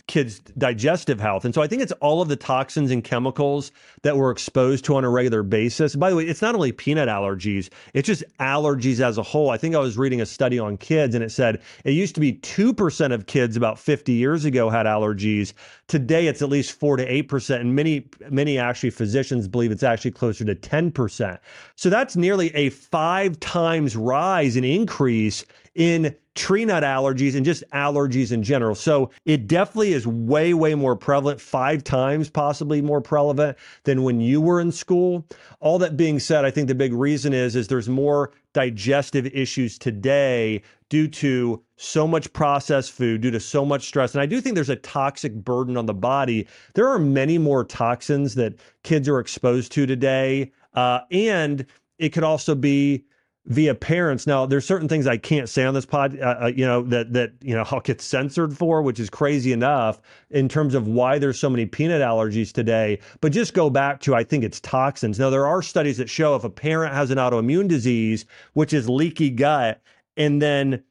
kids' 0.07 0.41
digestive 0.59 1.21
health. 1.21 1.45
And 1.45 1.55
so 1.55 1.63
I 1.63 1.67
think 1.67 1.83
it's 1.83 1.93
all 1.93 2.21
of 2.21 2.29
the 2.29 2.37
toxins 2.37 2.91
and 2.91 3.03
chemicals 3.03 3.71
that 4.03 4.17
we're 4.17 4.31
exposed 4.31 4.85
to 4.87 4.97
on 4.97 5.05
a 5.05 5.11
regular 5.11 5.43
basis. 5.43 5.95
By 5.95 6.11
the 6.11 6.17
way, 6.17 6.25
it's 6.25 6.43
not 6.43 6.55
only 6.55 6.73
peanut 6.73 7.09
allergies, 7.09 7.71
it's 7.95 8.07
just 8.07 8.25
allergies 8.41 9.01
as 9.01 9.17
a 9.19 9.23
whole. 9.23 9.51
I 9.51 9.57
think 9.57 9.75
I 9.75 9.79
was 9.79 9.97
reading 9.97 10.21
a 10.21 10.27
study 10.27 10.59
on 10.59 10.77
kids 10.77 11.15
and 11.15 11.23
it 11.23 11.31
said 11.31 11.63
it 11.85 11.93
used 11.93 12.15
to 12.17 12.21
be 12.21 12.35
2% 12.35 13.13
of 13.13 13.27
kids 13.27 13.57
about 13.57 13.79
50 13.79 14.13
years 14.13 14.45
ago 14.45 14.71
had 14.71 14.87
allergies. 14.87 15.53
Today 15.87 16.27
it's 16.27 16.43
at 16.43 16.49
least 16.49 16.73
4 16.73 16.97
to 16.97 17.23
8% 17.25 17.61
and 17.61 17.75
many 17.75 18.09
many 18.31 18.59
actually 18.59 18.91
physicians 18.91 19.47
believe 19.49 19.71
it's 19.71 19.83
actually 19.83 20.11
closer 20.11 20.45
to 20.45 20.55
10%. 20.55 21.39
So 21.77 21.91
that's 21.91 22.17
nearly 22.17 22.55
a 22.55 22.71
5 22.71 23.41
times 23.41 23.97
rise 23.97 24.57
in 24.57 24.65
increase 24.65 25.45
in 25.75 26.15
tree 26.35 26.65
nut 26.65 26.83
allergies 26.83 27.35
and 27.35 27.45
just 27.45 27.63
allergies 27.73 28.33
in 28.33 28.43
general. 28.43 28.75
So 28.75 29.11
it 29.27 29.47
definitely 29.47 29.93
is 29.93 30.07
way, 30.07 30.55
way 30.55 30.75
more 30.75 30.97
prevalent, 30.97 31.41
five 31.41 31.85
times 31.85 32.31
possibly 32.31 32.81
more 32.81 33.01
prevalent 33.01 33.59
than 33.85 34.03
when 34.03 34.21
you 34.21 34.41
were 34.41 34.61
in 34.61 34.73
school. 34.73 35.27
All 35.61 35.79
that 35.79 35.97
being 35.97 36.19
said, 36.19 36.45
I 36.45 36.51
think 36.51 36.69
the 36.69 36.75
big 36.75 36.93
reason 36.93 37.33
is 37.33 37.55
is 37.55 37.69
there's 37.69 37.89
more 37.89 38.33
digestive 38.55 39.27
issues 39.27 39.79
today 39.79 40.63
due 40.89 41.09
to 41.09 41.63
so 41.77 42.07
much 42.07 42.33
processed 42.33 42.93
food, 42.93 43.23
due 43.23 43.31
to 43.31 43.41
so 43.41 43.65
much 43.65 43.87
stress. 43.87 44.15
And 44.15 44.23
I 44.23 44.27
do 44.27 44.41
think 44.41 44.55
there's 44.55 44.69
a 44.69 44.77
toxic 44.77 45.35
burden 45.35 45.77
on 45.77 45.87
the 45.87 45.95
body. 45.95 46.47
There 46.75 46.89
are 46.89 46.99
many 46.99 47.39
more 47.39 47.65
toxins 47.65 48.35
that 48.35 48.55
kids 48.83 49.09
are 49.09 49.19
exposed 49.19 49.73
to 49.73 49.87
today. 49.87 50.53
Uh, 50.75 51.01
and 51.11 51.67
it 51.99 52.11
could 52.11 52.25
also 52.25 52.55
be 52.55 53.05
via 53.47 53.75
parents. 53.75 54.27
Now, 54.27 54.47
there's 54.47 54.65
certain 54.65 54.89
things 54.89 55.07
I 55.07 55.17
can't 55.17 55.49
say 55.49 55.65
on 55.65 55.75
this 55.75 55.85
pod, 55.85 56.19
uh, 56.21 56.37
uh, 56.43 56.47
you 56.55 56.65
know, 56.65 56.83
that 56.83 57.13
that 57.13 57.33
you 57.41 57.55
know 57.55 57.65
I'll 57.71 57.81
get 57.81 58.01
censored 58.01 58.57
for, 58.57 58.83
which 58.83 59.01
is 59.01 59.11
crazy 59.11 59.53
enough 59.53 60.01
in 60.31 60.49
terms 60.49 60.75
of 60.75 60.87
why 60.87 61.19
there's 61.19 61.39
so 61.39 61.51
many 61.51 61.67
peanut 61.67 62.03
allergies 62.03 62.53
today. 62.53 62.99
But 63.21 63.33
just 63.33 63.55
go 63.55 63.69
back 63.71 64.01
to 64.03 64.15
I 64.15 64.25
think 64.25 64.45
it's 64.45 64.61
toxins. 64.61 65.19
Now, 65.19 65.31
there 65.31 65.47
are 65.47 65.63
studies 65.63 65.99
that 65.99 66.09
show 66.09 66.37
if 66.37 66.45
a 66.45 66.51
parent 66.51 66.95
has 66.95 67.11
an 67.11 67.19
autoimmune 67.19 67.69
disease, 67.69 68.25
which 68.55 68.73
is 68.73 68.89
leaky 68.89 69.31
gut, 69.31 69.81
and 70.17 70.41
then 70.41 70.83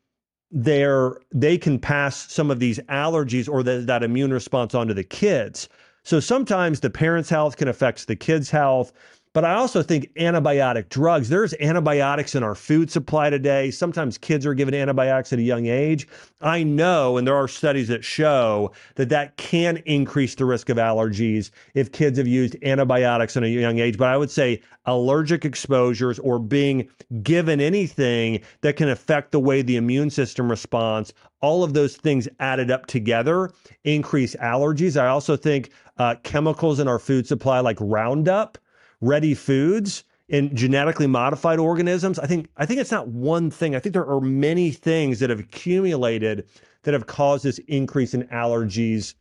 they're 0.52 1.18
they 1.34 1.58
can 1.58 1.80
pass 1.80 2.32
some 2.32 2.52
of 2.52 2.60
these 2.60 2.80
allergies 2.90 3.48
or 3.48 3.64
the, 3.64 3.80
that 3.80 4.04
immune 4.04 4.34
response 4.34 4.76
onto 4.76 4.94
the 4.94 5.04
kids. 5.04 5.70
So 6.04 6.20
sometimes 6.20 6.80
the 6.80 6.90
parent's 6.90 7.30
health 7.30 7.58
can 7.58 7.68
affect 7.68 8.08
the 8.08 8.16
kid's 8.16 8.50
health. 8.50 8.92
But 9.34 9.46
I 9.46 9.54
also 9.54 9.82
think 9.82 10.14
antibiotic 10.16 10.90
drugs, 10.90 11.30
there's 11.30 11.54
antibiotics 11.62 12.36
in 12.36 12.44
our 12.44 12.54
food 12.54 12.92
supply 12.92 13.30
today. 13.30 13.72
Sometimes 13.72 14.18
kids 14.18 14.46
are 14.46 14.54
given 14.54 14.74
antibiotics 14.74 15.32
at 15.32 15.40
a 15.40 15.44
young 15.44 15.68
age. 15.68 16.06
I 16.42 16.64
know, 16.64 17.16
and 17.16 17.26
there 17.26 17.36
are 17.36 17.48
studies 17.48 17.88
that 17.88 18.04
show 18.04 18.74
that 18.96 19.08
that 19.08 19.38
can 19.38 19.78
increase 19.86 20.36
the 20.36 20.44
risk 20.44 20.68
of 20.68 20.76
allergies 20.76 21.50
if 21.76 21.94
kids 21.94 22.18
have 22.18 22.28
used 22.28 22.58
antibiotics 22.62 23.38
at 23.38 23.44
a 23.44 23.50
young 23.50 23.80
age. 23.80 23.98
But 23.98 24.10
I 24.10 24.18
would 24.18 24.32
say 24.32 24.62
allergic 24.86 25.46
exposures 25.46 26.20
or 26.20 26.38
being 26.38 26.90
given 27.24 27.62
anything 27.62 28.42
that 28.62 28.76
can 28.76 28.90
affect 28.90 29.32
the 29.32 29.40
way 29.40 29.62
the 29.62 29.78
immune 29.78 30.10
system 30.10 30.50
responds, 30.50 31.14
all 31.40 31.64
of 31.64 31.74
those 31.74 31.96
things 31.96 32.28
added 32.42 32.70
up 32.70 32.86
together 32.88 33.52
increase 33.86 34.36
allergies. 34.36 35.02
I 35.02 35.08
also 35.08 35.38
think 35.38 35.70
uh, 36.00 36.16
chemicals 36.24 36.82
in 36.82 36.90
our 36.90 37.00
food 37.00 37.28
supply, 37.28 37.62
like 37.62 37.78
Roundup, 37.80 38.58
ready 39.02 39.34
foods 39.34 40.04
in 40.30 40.56
genetically 40.56 41.08
modified 41.08 41.60
organisms, 41.60 42.18
I 42.18 42.26
think 42.26 42.48
I 42.56 42.66
think 42.66 42.80
it's 42.80 42.92
not 42.92 43.10
one 43.10 43.52
thing. 43.52 43.76
I 43.76 43.80
think 43.80 43.94
there 43.94 44.08
are 44.08 44.22
many 44.22 44.72
things 44.72 45.20
that 45.20 45.30
have 45.30 45.40
accumulated 45.40 46.48
that 46.84 46.94
have 46.94 47.08
caused 47.08 47.44
this 47.44 47.60
increase 47.68 48.14
in 48.14 48.24
allergies 48.30 49.16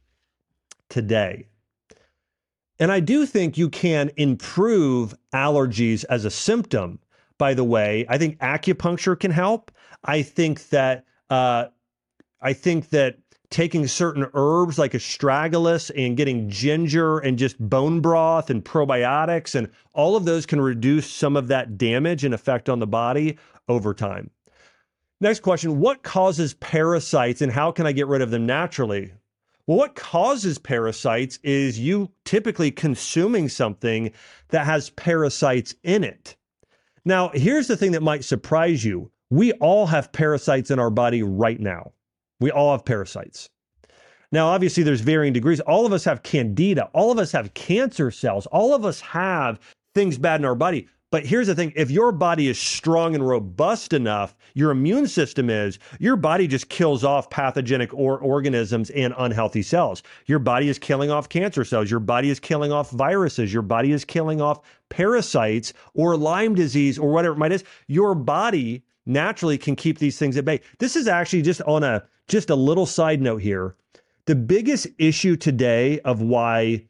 today. 0.88 1.46
And 2.78 2.90
I 2.90 3.00
do 3.00 3.26
think 3.26 3.58
you 3.58 3.68
can 3.68 4.10
improve 4.16 5.14
allergies 5.34 6.04
as 6.08 6.24
a 6.24 6.30
symptom. 6.30 6.98
By 7.36 7.54
the 7.54 7.64
way, 7.64 8.06
I 8.08 8.16
think 8.16 8.38
acupuncture 8.38 9.18
can 9.18 9.30
help. 9.30 9.70
I 10.04 10.22
think 10.22 10.68
that 10.70 11.04
uh, 11.28 11.66
I 12.40 12.52
think 12.52 12.90
that 12.90 13.18
taking 13.50 13.86
certain 13.86 14.26
herbs 14.34 14.78
like 14.78 14.92
astragalus 14.92 15.90
and 15.96 16.16
getting 16.16 16.48
ginger 16.48 17.18
and 17.18 17.38
just 17.38 17.58
bone 17.58 18.00
broth 18.00 18.48
and 18.48 18.64
probiotics 18.64 19.54
and 19.54 19.68
all 19.92 20.16
of 20.16 20.24
those 20.24 20.46
can 20.46 20.60
reduce 20.60 21.10
some 21.10 21.36
of 21.36 21.48
that 21.48 21.76
damage 21.76 22.24
and 22.24 22.32
effect 22.32 22.68
on 22.68 22.78
the 22.78 22.86
body 22.86 23.36
over 23.68 23.92
time. 23.92 24.30
Next 25.20 25.40
question, 25.40 25.80
what 25.80 26.02
causes 26.02 26.54
parasites 26.54 27.42
and 27.42 27.52
how 27.52 27.72
can 27.72 27.86
I 27.86 27.92
get 27.92 28.06
rid 28.06 28.22
of 28.22 28.30
them 28.30 28.46
naturally? 28.46 29.12
Well, 29.66 29.78
what 29.78 29.94
causes 29.94 30.58
parasites 30.58 31.38
is 31.42 31.78
you 31.78 32.10
typically 32.24 32.70
consuming 32.70 33.48
something 33.48 34.12
that 34.48 34.66
has 34.66 34.90
parasites 34.90 35.74
in 35.82 36.04
it. 36.04 36.36
Now, 37.04 37.30
here's 37.34 37.66
the 37.66 37.76
thing 37.76 37.92
that 37.92 38.02
might 38.02 38.24
surprise 38.24 38.84
you. 38.84 39.10
We 39.28 39.52
all 39.54 39.86
have 39.86 40.12
parasites 40.12 40.70
in 40.70 40.78
our 40.78 40.90
body 40.90 41.22
right 41.22 41.60
now. 41.60 41.92
We 42.40 42.50
all 42.50 42.72
have 42.72 42.84
parasites. 42.84 43.48
Now, 44.32 44.48
obviously, 44.48 44.82
there's 44.82 45.00
varying 45.00 45.32
degrees. 45.32 45.60
All 45.60 45.86
of 45.86 45.92
us 45.92 46.04
have 46.04 46.22
candida. 46.22 46.88
All 46.92 47.10
of 47.10 47.18
us 47.18 47.32
have 47.32 47.52
cancer 47.54 48.10
cells. 48.10 48.46
All 48.46 48.74
of 48.74 48.84
us 48.84 49.00
have 49.00 49.58
things 49.94 50.18
bad 50.18 50.40
in 50.40 50.44
our 50.44 50.54
body. 50.54 50.88
But 51.10 51.26
here's 51.26 51.48
the 51.48 51.56
thing 51.56 51.72
if 51.74 51.90
your 51.90 52.12
body 52.12 52.46
is 52.46 52.56
strong 52.56 53.16
and 53.16 53.26
robust 53.26 53.92
enough, 53.92 54.36
your 54.54 54.70
immune 54.70 55.08
system 55.08 55.50
is, 55.50 55.80
your 55.98 56.14
body 56.14 56.46
just 56.46 56.68
kills 56.68 57.02
off 57.02 57.28
pathogenic 57.30 57.92
or 57.92 58.18
organisms 58.18 58.90
and 58.90 59.12
unhealthy 59.18 59.62
cells. 59.62 60.04
Your 60.26 60.38
body 60.38 60.68
is 60.68 60.78
killing 60.78 61.10
off 61.10 61.28
cancer 61.28 61.64
cells. 61.64 61.90
Your 61.90 61.98
body 61.98 62.30
is 62.30 62.38
killing 62.38 62.70
off 62.70 62.90
viruses. 62.90 63.52
Your 63.52 63.62
body 63.62 63.90
is 63.90 64.04
killing 64.04 64.40
off 64.40 64.60
parasites 64.88 65.72
or 65.94 66.16
Lyme 66.16 66.54
disease 66.54 66.96
or 66.96 67.10
whatever 67.10 67.34
it 67.34 67.38
might 67.38 67.52
is. 67.52 67.64
Your 67.88 68.14
body 68.14 68.84
naturally 69.04 69.58
can 69.58 69.74
keep 69.74 69.98
these 69.98 70.16
things 70.16 70.36
at 70.36 70.44
bay. 70.44 70.60
This 70.78 70.94
is 70.94 71.08
actually 71.08 71.42
just 71.42 71.60
on 71.62 71.82
a 71.82 72.04
just 72.30 72.48
a 72.48 72.54
little 72.54 72.86
side 72.86 73.20
note 73.20 73.42
here. 73.42 73.74
The 74.26 74.36
biggest 74.36 74.86
issue 74.98 75.36
today 75.36 75.98
of 76.00 76.22
why 76.22 76.86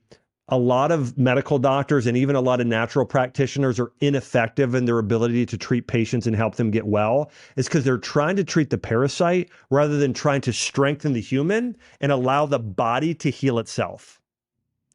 a 0.48 0.59
lot 0.59 0.90
of 0.90 1.16
medical 1.16 1.59
doctors 1.59 2.07
and 2.07 2.16
even 2.16 2.37
a 2.37 2.40
lot 2.40 2.61
of 2.61 2.66
natural 2.66 3.07
practitioners 3.07 3.79
are 3.81 3.92
ineffective 4.00 4.74
in 4.74 4.85
their 4.85 4.98
ability 4.98 5.46
to 5.46 5.57
treat 5.57 5.87
patients 5.87 6.26
and 6.26 6.37
help 6.37 6.57
them 6.57 6.70
get 6.70 6.87
well 6.87 7.31
is 7.57 7.66
because 7.66 7.85
they're 7.85 7.98
trying 7.98 8.37
to 8.37 8.44
treat 8.44 8.68
the 8.68 8.76
parasite 8.76 9.48
rather 9.70 9.96
than 9.96 10.12
trying 10.12 10.40
to 10.40 10.53
strengthen 10.53 11.12
the 11.12 11.20
human 11.20 11.76
and 12.00 12.12
allow 12.12 12.44
the 12.46 12.59
body 12.59 13.14
to 13.14 13.31
heal 13.31 13.59
itself. 13.59 14.20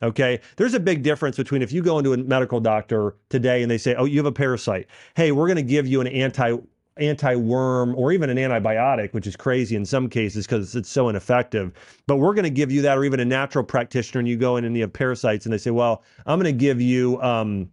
Okay. 0.03 0.41
There's 0.57 0.73
a 0.73 0.79
big 0.79 1.03
difference 1.03 1.37
between 1.37 1.61
if 1.61 1.71
you 1.71 1.81
go 1.81 1.97
into 1.97 2.13
a 2.13 2.17
medical 2.17 2.59
doctor 2.59 3.15
today 3.29 3.61
and 3.61 3.71
they 3.71 3.77
say, 3.77 3.95
Oh, 3.95 4.05
you 4.05 4.19
have 4.19 4.25
a 4.25 4.31
parasite. 4.31 4.87
Hey, 5.15 5.31
we're 5.31 5.47
going 5.47 5.55
to 5.55 5.63
give 5.63 5.87
you 5.87 6.01
an 6.01 6.07
anti 6.07 6.57
anti-worm 6.97 7.93
or 7.95 8.11
even 8.11 8.29
an 8.29 8.37
antibiotic, 8.37 9.13
which 9.13 9.27
is 9.27 9.35
crazy 9.35 9.75
in 9.75 9.85
some 9.85 10.09
cases 10.09 10.45
because 10.45 10.75
it's 10.75 10.89
so 10.89 11.09
ineffective. 11.09 11.73
But 12.07 12.17
we're 12.17 12.33
going 12.33 12.43
to 12.43 12.49
give 12.49 12.71
you 12.71 12.81
that, 12.83 12.97
or 12.97 13.03
even 13.03 13.19
a 13.19 13.25
natural 13.25 13.63
practitioner, 13.63 14.19
and 14.19 14.27
you 14.27 14.37
go 14.37 14.57
in 14.57 14.65
and 14.65 14.75
you 14.75 14.83
have 14.83 14.93
parasites, 14.93 15.45
and 15.45 15.53
they 15.53 15.57
say, 15.57 15.71
"Well, 15.71 16.03
I'm 16.25 16.39
going 16.39 16.53
to 16.53 16.57
give 16.57 16.81
you 16.81 17.21
um, 17.21 17.69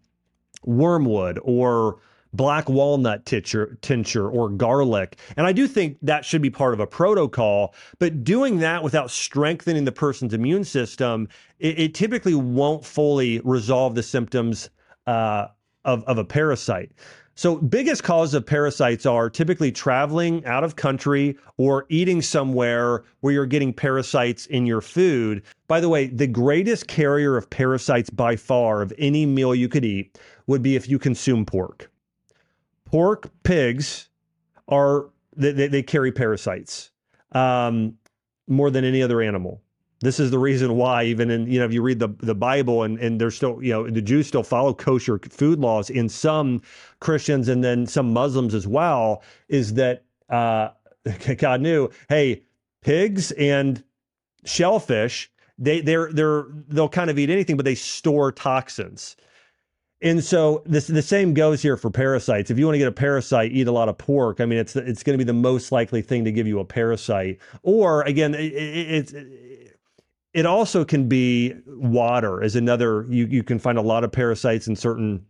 wormwood 0.64 1.38
or." 1.42 1.98
black 2.34 2.68
walnut 2.68 3.26
tincture, 3.26 3.76
tincture 3.82 4.28
or 4.28 4.48
garlic. 4.48 5.18
And 5.36 5.46
I 5.46 5.52
do 5.52 5.68
think 5.68 5.98
that 6.02 6.24
should 6.24 6.40
be 6.40 6.48
part 6.50 6.72
of 6.72 6.80
a 6.80 6.86
protocol, 6.86 7.74
but 7.98 8.24
doing 8.24 8.58
that 8.60 8.82
without 8.82 9.10
strengthening 9.10 9.84
the 9.84 9.92
person's 9.92 10.32
immune 10.32 10.64
system, 10.64 11.28
it, 11.58 11.78
it 11.78 11.94
typically 11.94 12.34
won't 12.34 12.84
fully 12.84 13.40
resolve 13.44 13.94
the 13.94 14.02
symptoms 14.02 14.70
uh, 15.06 15.48
of, 15.84 16.04
of 16.04 16.18
a 16.18 16.24
parasite. 16.24 16.92
So, 17.34 17.56
biggest 17.56 18.02
cause 18.02 18.34
of 18.34 18.44
parasites 18.44 19.06
are 19.06 19.30
typically 19.30 19.72
traveling 19.72 20.44
out 20.44 20.64
of 20.64 20.76
country 20.76 21.38
or 21.56 21.86
eating 21.88 22.20
somewhere 22.20 23.04
where 23.20 23.32
you're 23.32 23.46
getting 23.46 23.72
parasites 23.72 24.44
in 24.46 24.66
your 24.66 24.82
food. 24.82 25.42
By 25.66 25.80
the 25.80 25.88
way, 25.88 26.08
the 26.08 26.26
greatest 26.26 26.88
carrier 26.88 27.38
of 27.38 27.48
parasites 27.48 28.10
by 28.10 28.36
far 28.36 28.82
of 28.82 28.92
any 28.98 29.24
meal 29.24 29.54
you 29.54 29.68
could 29.68 29.84
eat 29.84 30.18
would 30.46 30.62
be 30.62 30.76
if 30.76 30.88
you 30.88 30.98
consume 30.98 31.46
pork. 31.46 31.90
Pork 32.84 33.30
pigs 33.44 34.10
are 34.68 35.08
they, 35.34 35.68
they 35.68 35.82
carry 35.82 36.12
parasites 36.12 36.90
um, 37.32 37.96
more 38.46 38.70
than 38.70 38.84
any 38.84 39.02
other 39.02 39.22
animal. 39.22 39.61
This 40.02 40.18
is 40.18 40.30
the 40.32 40.38
reason 40.38 40.76
why, 40.76 41.04
even 41.04 41.30
in 41.30 41.46
you 41.46 41.60
know, 41.60 41.64
if 41.64 41.72
you 41.72 41.80
read 41.80 42.00
the 42.00 42.08
the 42.18 42.34
Bible 42.34 42.82
and 42.82 42.98
and 42.98 43.20
there's 43.20 43.36
still 43.36 43.62
you 43.62 43.72
know 43.72 43.88
the 43.88 44.02
Jews 44.02 44.26
still 44.26 44.42
follow 44.42 44.74
kosher 44.74 45.18
food 45.18 45.60
laws 45.60 45.90
in 45.90 46.08
some 46.08 46.60
Christians 47.00 47.48
and 47.48 47.62
then 47.62 47.86
some 47.86 48.12
Muslims 48.12 48.54
as 48.54 48.66
well, 48.66 49.22
is 49.48 49.74
that 49.74 50.04
uh, 50.28 50.70
God 51.38 51.60
knew, 51.60 51.88
hey, 52.08 52.42
pigs 52.82 53.30
and 53.32 53.82
shellfish, 54.44 55.30
they 55.56 55.80
they're 55.80 56.12
they're 56.12 56.46
they'll 56.68 56.88
kind 56.88 57.08
of 57.08 57.18
eat 57.18 57.30
anything, 57.30 57.56
but 57.56 57.64
they 57.64 57.76
store 57.76 58.32
toxins. 58.32 59.16
And 60.02 60.22
so 60.22 60.64
this 60.66 60.88
the 60.88 61.00
same 61.00 61.32
goes 61.32 61.62
here 61.62 61.76
for 61.76 61.88
parasites. 61.88 62.50
If 62.50 62.58
you 62.58 62.66
want 62.66 62.74
to 62.74 62.80
get 62.80 62.88
a 62.88 62.92
parasite, 62.92 63.52
eat 63.52 63.68
a 63.68 63.72
lot 63.72 63.88
of 63.88 63.96
pork. 63.98 64.40
I 64.40 64.46
mean, 64.46 64.58
it's 64.58 64.74
it's 64.74 65.04
going 65.04 65.16
to 65.16 65.24
be 65.24 65.26
the 65.26 65.32
most 65.32 65.70
likely 65.70 66.02
thing 66.02 66.24
to 66.24 66.32
give 66.32 66.48
you 66.48 66.58
a 66.58 66.64
parasite. 66.64 67.38
Or 67.62 68.02
again, 68.02 68.34
it, 68.34 68.52
it, 68.52 69.12
it, 69.14 69.71
it 70.34 70.46
also 70.46 70.84
can 70.84 71.08
be 71.08 71.54
water 71.66 72.42
as 72.42 72.56
another. 72.56 73.06
You 73.08 73.26
you 73.26 73.42
can 73.42 73.58
find 73.58 73.78
a 73.78 73.82
lot 73.82 74.04
of 74.04 74.12
parasites 74.12 74.66
in 74.66 74.76
certain 74.76 75.24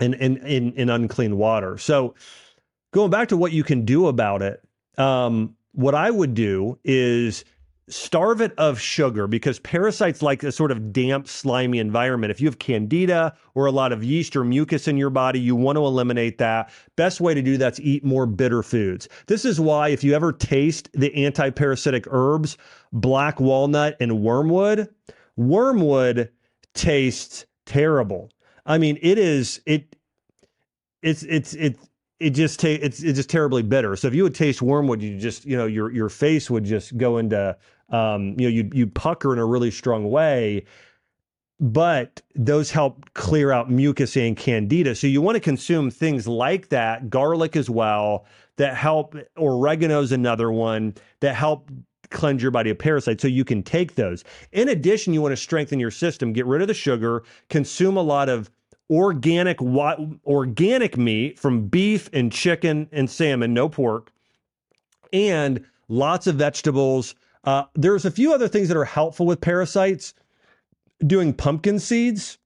in 0.00 0.14
in 0.14 0.38
in, 0.38 0.72
in 0.72 0.90
unclean 0.90 1.36
water. 1.36 1.78
So 1.78 2.14
going 2.92 3.10
back 3.10 3.28
to 3.28 3.36
what 3.36 3.52
you 3.52 3.62
can 3.62 3.84
do 3.84 4.06
about 4.06 4.42
it, 4.42 4.62
um, 4.98 5.54
what 5.72 5.94
I 5.94 6.10
would 6.10 6.34
do 6.34 6.78
is 6.84 7.44
starve 7.88 8.40
it 8.40 8.52
of 8.58 8.80
sugar 8.80 9.26
because 9.26 9.60
parasites 9.60 10.20
like 10.20 10.42
a 10.42 10.50
sort 10.50 10.72
of 10.72 10.92
damp, 10.92 11.28
slimy 11.28 11.78
environment. 11.78 12.30
If 12.32 12.40
you 12.40 12.48
have 12.48 12.58
candida 12.58 13.36
or 13.54 13.66
a 13.66 13.70
lot 13.70 13.92
of 13.92 14.02
yeast 14.02 14.34
or 14.34 14.44
mucus 14.44 14.88
in 14.88 14.96
your 14.96 15.10
body, 15.10 15.38
you 15.38 15.54
want 15.54 15.76
to 15.76 15.84
eliminate 15.84 16.38
that. 16.38 16.70
Best 16.96 17.20
way 17.20 17.32
to 17.32 17.42
do 17.42 17.56
that's 17.56 17.78
eat 17.80 18.04
more 18.04 18.26
bitter 18.26 18.62
foods. 18.62 19.08
This 19.28 19.44
is 19.44 19.60
why 19.60 19.88
if 19.88 20.02
you 20.02 20.14
ever 20.14 20.32
taste 20.32 20.88
the 20.94 21.14
anti-parasitic 21.14 22.06
herbs, 22.10 22.58
black 22.92 23.38
walnut 23.38 23.96
and 24.00 24.20
wormwood, 24.20 24.88
wormwood 25.36 26.30
tastes 26.74 27.46
terrible. 27.66 28.30
I 28.64 28.78
mean, 28.78 28.98
it 29.00 29.16
is 29.16 29.60
it 29.64 29.94
it's 31.02 31.22
it's 31.22 31.54
it's 31.54 31.88
it 32.18 32.30
just 32.30 32.60
ta- 32.60 32.68
it's 32.68 33.02
it's 33.02 33.16
just 33.16 33.30
terribly 33.30 33.62
bitter. 33.62 33.94
So 33.94 34.08
if 34.08 34.14
you 34.14 34.22
would 34.24 34.34
taste 34.34 34.62
wormwood, 34.62 35.02
you 35.02 35.18
just 35.18 35.44
you 35.44 35.56
know 35.56 35.66
your 35.66 35.92
your 35.92 36.08
face 36.08 36.50
would 36.50 36.64
just 36.64 36.96
go 36.96 37.18
into 37.18 37.56
um, 37.90 38.34
you 38.38 38.48
know, 38.48 38.48
you 38.48 38.70
you 38.72 38.86
pucker 38.86 39.32
in 39.32 39.38
a 39.38 39.46
really 39.46 39.70
strong 39.70 40.10
way, 40.10 40.64
but 41.60 42.20
those 42.34 42.70
help 42.70 43.12
clear 43.14 43.52
out 43.52 43.70
mucus 43.70 44.16
and 44.16 44.36
candida. 44.36 44.94
So 44.94 45.06
you 45.06 45.22
want 45.22 45.36
to 45.36 45.40
consume 45.40 45.90
things 45.90 46.26
like 46.26 46.68
that, 46.70 47.10
garlic 47.10 47.56
as 47.56 47.70
well, 47.70 48.26
that 48.56 48.76
help. 48.76 49.16
Oregano 49.38 50.00
is 50.00 50.12
another 50.12 50.50
one 50.50 50.94
that 51.20 51.34
help 51.34 51.70
cleanse 52.10 52.42
your 52.42 52.50
body 52.50 52.70
of 52.70 52.78
parasites 52.78 53.22
so 53.22 53.28
you 53.28 53.44
can 53.44 53.62
take 53.62 53.94
those. 53.94 54.24
In 54.52 54.68
addition, 54.68 55.12
you 55.12 55.22
want 55.22 55.32
to 55.32 55.36
strengthen 55.36 55.80
your 55.80 55.90
system, 55.90 56.32
get 56.32 56.46
rid 56.46 56.62
of 56.62 56.68
the 56.68 56.74
sugar, 56.74 57.24
consume 57.48 57.96
a 57.96 58.02
lot 58.02 58.28
of 58.28 58.50
organic 58.90 59.60
organic 59.60 60.96
meat 60.96 61.38
from 61.38 61.66
beef 61.66 62.08
and 62.12 62.32
chicken 62.32 62.88
and 62.92 63.10
salmon, 63.10 63.52
no 63.52 63.68
pork, 63.68 64.12
and 65.12 65.64
lots 65.88 66.26
of 66.26 66.36
vegetables, 66.36 67.14
uh, 67.46 67.64
there's 67.74 68.04
a 68.04 68.10
few 68.10 68.34
other 68.34 68.48
things 68.48 68.68
that 68.68 68.76
are 68.76 68.84
helpful 68.84 69.24
with 69.24 69.40
parasites. 69.40 70.14
Doing 71.06 71.32
pumpkin 71.32 71.78
seeds 71.78 72.38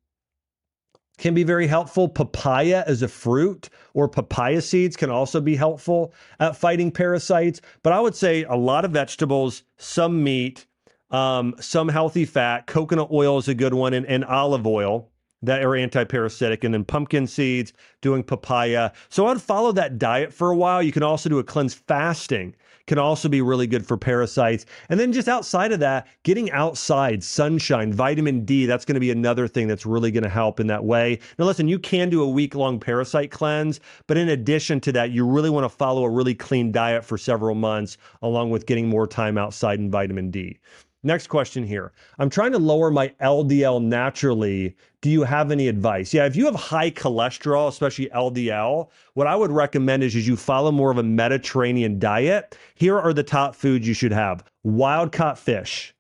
can 1.16 1.34
be 1.34 1.42
very 1.42 1.66
helpful. 1.66 2.08
Papaya 2.08 2.84
as 2.86 3.02
a 3.02 3.08
fruit 3.08 3.70
or 3.94 4.08
papaya 4.08 4.60
seeds 4.60 4.96
can 4.96 5.10
also 5.10 5.40
be 5.40 5.56
helpful 5.56 6.12
at 6.38 6.56
fighting 6.56 6.90
parasites. 6.90 7.60
But 7.82 7.92
I 7.92 8.00
would 8.00 8.14
say 8.14 8.44
a 8.44 8.56
lot 8.56 8.84
of 8.84 8.90
vegetables, 8.90 9.62
some 9.78 10.22
meat, 10.22 10.66
um, 11.10 11.54
some 11.60 11.88
healthy 11.88 12.24
fat. 12.24 12.66
Coconut 12.66 13.10
oil 13.10 13.38
is 13.38 13.48
a 13.48 13.54
good 13.54 13.74
one, 13.74 13.94
and, 13.94 14.06
and 14.06 14.24
olive 14.24 14.66
oil 14.66 15.10
that 15.42 15.62
are 15.62 15.74
anti-parasitic 15.74 16.64
and 16.64 16.74
then 16.74 16.84
pumpkin 16.84 17.26
seeds 17.26 17.72
doing 18.02 18.22
papaya 18.22 18.90
so 19.08 19.26
i'd 19.26 19.40
follow 19.40 19.72
that 19.72 19.98
diet 19.98 20.32
for 20.32 20.50
a 20.50 20.56
while 20.56 20.82
you 20.82 20.92
can 20.92 21.02
also 21.02 21.28
do 21.28 21.38
a 21.38 21.44
cleanse 21.44 21.72
fasting 21.72 22.54
can 22.90 22.98
also 22.98 23.28
be 23.28 23.40
really 23.40 23.68
good 23.68 23.86
for 23.86 23.96
parasites. 23.96 24.66
And 24.88 24.98
then 24.98 25.12
just 25.12 25.28
outside 25.28 25.70
of 25.70 25.78
that, 25.78 26.08
getting 26.24 26.50
outside, 26.50 27.22
sunshine, 27.22 27.92
vitamin 27.92 28.44
D, 28.44 28.66
that's 28.66 28.84
going 28.84 28.94
to 28.94 29.00
be 29.00 29.12
another 29.12 29.46
thing 29.46 29.68
that's 29.68 29.86
really 29.86 30.10
going 30.10 30.24
to 30.24 30.28
help 30.28 30.58
in 30.58 30.66
that 30.66 30.82
way. 30.82 31.20
Now, 31.38 31.44
listen, 31.44 31.68
you 31.68 31.78
can 31.78 32.10
do 32.10 32.20
a 32.20 32.28
week 32.28 32.56
long 32.56 32.80
parasite 32.80 33.30
cleanse, 33.30 33.78
but 34.08 34.16
in 34.16 34.30
addition 34.30 34.80
to 34.80 34.90
that, 34.90 35.12
you 35.12 35.24
really 35.24 35.50
want 35.50 35.66
to 35.66 35.68
follow 35.68 36.02
a 36.02 36.10
really 36.10 36.34
clean 36.34 36.72
diet 36.72 37.04
for 37.04 37.16
several 37.16 37.54
months, 37.54 37.96
along 38.22 38.50
with 38.50 38.66
getting 38.66 38.88
more 38.88 39.06
time 39.06 39.38
outside 39.38 39.78
and 39.78 39.92
vitamin 39.92 40.32
D. 40.32 40.58
Next 41.02 41.28
question 41.28 41.64
here. 41.64 41.92
I'm 42.18 42.28
trying 42.28 42.52
to 42.52 42.58
lower 42.58 42.90
my 42.90 43.08
LDL 43.22 43.82
naturally. 43.82 44.76
Do 45.00 45.08
you 45.08 45.22
have 45.22 45.50
any 45.50 45.66
advice? 45.68 46.12
Yeah, 46.12 46.26
if 46.26 46.36
you 46.36 46.44
have 46.44 46.54
high 46.54 46.90
cholesterol, 46.90 47.68
especially 47.68 48.10
LDL, 48.14 48.88
what 49.14 49.26
I 49.26 49.34
would 49.34 49.50
recommend 49.50 50.02
is, 50.02 50.14
is 50.14 50.28
you 50.28 50.36
follow 50.36 50.70
more 50.70 50.90
of 50.90 50.98
a 50.98 51.02
Mediterranean 51.02 51.98
diet. 51.98 52.56
Here 52.74 52.98
are 52.98 53.14
the 53.14 53.22
top 53.22 53.54
foods 53.54 53.88
you 53.88 53.94
should 53.94 54.12
have 54.12 54.44
wild 54.62 55.10
caught 55.10 55.38
fish, 55.38 55.94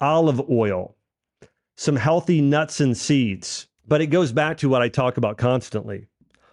olive 0.00 0.48
oil, 0.48 0.94
some 1.76 1.96
healthy 1.96 2.40
nuts 2.40 2.80
and 2.80 2.96
seeds. 2.96 3.66
But 3.88 4.00
it 4.00 4.06
goes 4.06 4.30
back 4.30 4.58
to 4.58 4.68
what 4.68 4.82
I 4.82 4.88
talk 4.88 5.16
about 5.16 5.38
constantly. 5.38 6.06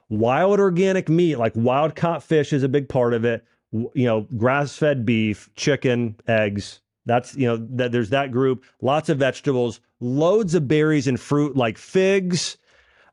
Wild 0.09 0.59
organic 0.59 1.09
meat, 1.09 1.35
like 1.35 1.53
wild 1.55 1.95
caught 1.95 2.23
fish, 2.23 2.53
is 2.53 2.63
a 2.63 2.69
big 2.69 2.89
part 2.89 3.13
of 3.13 3.23
it. 3.23 3.45
You 3.71 4.05
know, 4.05 4.21
grass 4.35 4.75
fed 4.75 5.05
beef, 5.05 5.49
chicken, 5.55 6.15
eggs, 6.27 6.79
that's, 7.07 7.35
you 7.35 7.47
know, 7.47 7.57
that 7.71 7.91
there's 7.91 8.09
that 8.11 8.31
group, 8.31 8.65
lots 8.81 9.09
of 9.09 9.17
vegetables, 9.17 9.79
loads 9.99 10.53
of 10.53 10.67
berries 10.67 11.07
and 11.07 11.19
fruit 11.19 11.55
like 11.55 11.77
figs, 11.77 12.57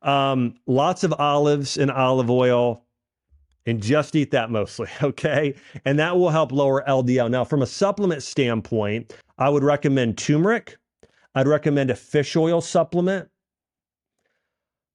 um, 0.02 0.54
lots 0.66 1.04
of 1.04 1.14
olives 1.18 1.78
and 1.78 1.90
olive 1.90 2.30
oil, 2.30 2.84
and 3.66 3.82
just 3.82 4.14
eat 4.14 4.32
that 4.32 4.50
mostly, 4.50 4.88
okay? 5.02 5.54
And 5.84 5.98
that 5.98 6.16
will 6.16 6.30
help 6.30 6.52
lower 6.52 6.84
LDL. 6.86 7.30
Now, 7.30 7.44
from 7.44 7.62
a 7.62 7.66
supplement 7.66 8.22
standpoint, 8.22 9.14
I 9.38 9.48
would 9.48 9.64
recommend 9.64 10.18
turmeric. 10.18 10.76
I'd 11.34 11.48
recommend 11.48 11.90
a 11.90 11.96
fish 11.96 12.36
oil 12.36 12.60
supplement. 12.60 13.28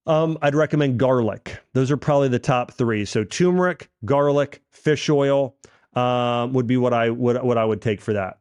Um, 0.06 0.38
I'd 0.42 0.54
recommend 0.54 0.98
garlic. 0.98 1.58
Those 1.74 1.90
are 1.90 1.96
probably 1.96 2.28
the 2.28 2.38
top 2.38 2.72
three. 2.72 3.04
So 3.04 3.24
turmeric, 3.24 3.90
garlic, 4.04 4.62
fish 4.70 5.08
oil 5.10 5.56
um, 5.94 6.52
would 6.52 6.66
be 6.66 6.76
what 6.76 6.94
I 6.94 7.10
would 7.10 7.42
what 7.42 7.58
I 7.58 7.64
would 7.64 7.82
take 7.82 8.00
for 8.00 8.14
that. 8.14 8.39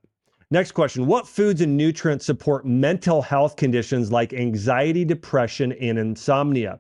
Next 0.52 0.72
question 0.72 1.06
What 1.06 1.28
foods 1.28 1.62
and 1.62 1.78
nutrients 1.78 2.26
support 2.26 2.66
mental 2.66 3.22
health 3.22 3.56
conditions 3.56 4.12
like 4.12 4.34
anxiety, 4.34 5.06
depression, 5.06 5.74
and 5.74 6.00
insomnia? 6.00 6.80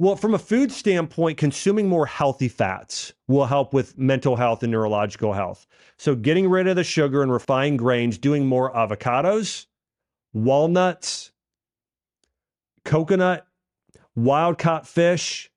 Well, 0.00 0.14
from 0.14 0.34
a 0.34 0.38
food 0.38 0.70
standpoint, 0.70 1.38
consuming 1.38 1.88
more 1.88 2.06
healthy 2.06 2.48
fats 2.48 3.12
will 3.26 3.46
help 3.46 3.74
with 3.74 3.98
mental 3.98 4.36
health 4.36 4.62
and 4.62 4.70
neurological 4.70 5.32
health. 5.32 5.66
So, 5.96 6.14
getting 6.14 6.48
rid 6.48 6.68
of 6.68 6.76
the 6.76 6.84
sugar 6.84 7.22
and 7.22 7.32
refined 7.32 7.78
grains, 7.78 8.18
doing 8.18 8.46
more 8.46 8.72
avocados, 8.72 9.66
walnuts, 10.32 11.32
coconut, 12.84 13.46
wild 14.14 14.58
caught 14.58 14.86
fish, 14.86 15.50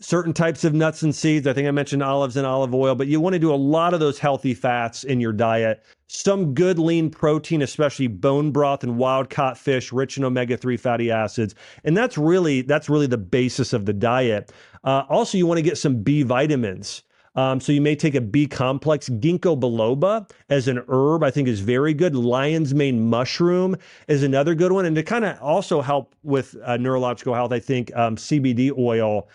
certain 0.00 0.32
types 0.32 0.64
of 0.64 0.74
nuts 0.74 1.02
and 1.02 1.14
seeds. 1.14 1.46
I 1.46 1.52
think 1.52 1.68
I 1.68 1.70
mentioned 1.70 2.02
olives 2.02 2.36
and 2.36 2.46
olive 2.46 2.74
oil, 2.74 2.94
but 2.94 3.06
you 3.06 3.20
want 3.20 3.34
to 3.34 3.38
do 3.38 3.52
a 3.52 3.56
lot 3.56 3.94
of 3.94 4.00
those 4.00 4.18
healthy 4.18 4.54
fats 4.54 5.04
in 5.04 5.20
your 5.20 5.32
diet. 5.32 5.84
Some 6.08 6.54
good 6.54 6.78
lean 6.78 7.10
protein, 7.10 7.62
especially 7.62 8.08
bone 8.08 8.50
broth 8.50 8.82
and 8.82 8.96
wild 8.96 9.30
caught 9.30 9.56
fish, 9.56 9.92
rich 9.92 10.16
in 10.16 10.24
omega-3 10.24 10.80
fatty 10.80 11.10
acids. 11.10 11.54
And 11.84 11.96
that's 11.96 12.18
really 12.18 12.62
that's 12.62 12.88
really 12.88 13.06
the 13.06 13.18
basis 13.18 13.72
of 13.72 13.86
the 13.86 13.92
diet. 13.92 14.50
Uh, 14.82 15.04
also, 15.08 15.38
you 15.38 15.46
want 15.46 15.58
to 15.58 15.62
get 15.62 15.78
some 15.78 16.02
B 16.02 16.22
vitamins. 16.22 17.02
Um, 17.36 17.60
so 17.60 17.70
you 17.70 17.80
may 17.80 17.94
take 17.94 18.16
a 18.16 18.20
B 18.20 18.46
complex. 18.46 19.08
Ginkgo 19.08 19.58
biloba 19.58 20.28
as 20.48 20.66
an 20.66 20.82
herb, 20.88 21.22
I 21.22 21.30
think 21.30 21.46
is 21.46 21.60
very 21.60 21.94
good. 21.94 22.16
Lion's 22.16 22.74
mane 22.74 23.08
mushroom 23.08 23.76
is 24.08 24.24
another 24.24 24.56
good 24.56 24.72
one. 24.72 24.84
And 24.84 24.96
to 24.96 25.04
kind 25.04 25.24
of 25.24 25.40
also 25.40 25.80
help 25.80 26.16
with 26.24 26.56
uh, 26.64 26.76
neurological 26.76 27.34
health, 27.34 27.52
I 27.52 27.60
think 27.60 27.94
um, 27.96 28.16
CBD 28.16 28.76
oil 28.76 29.28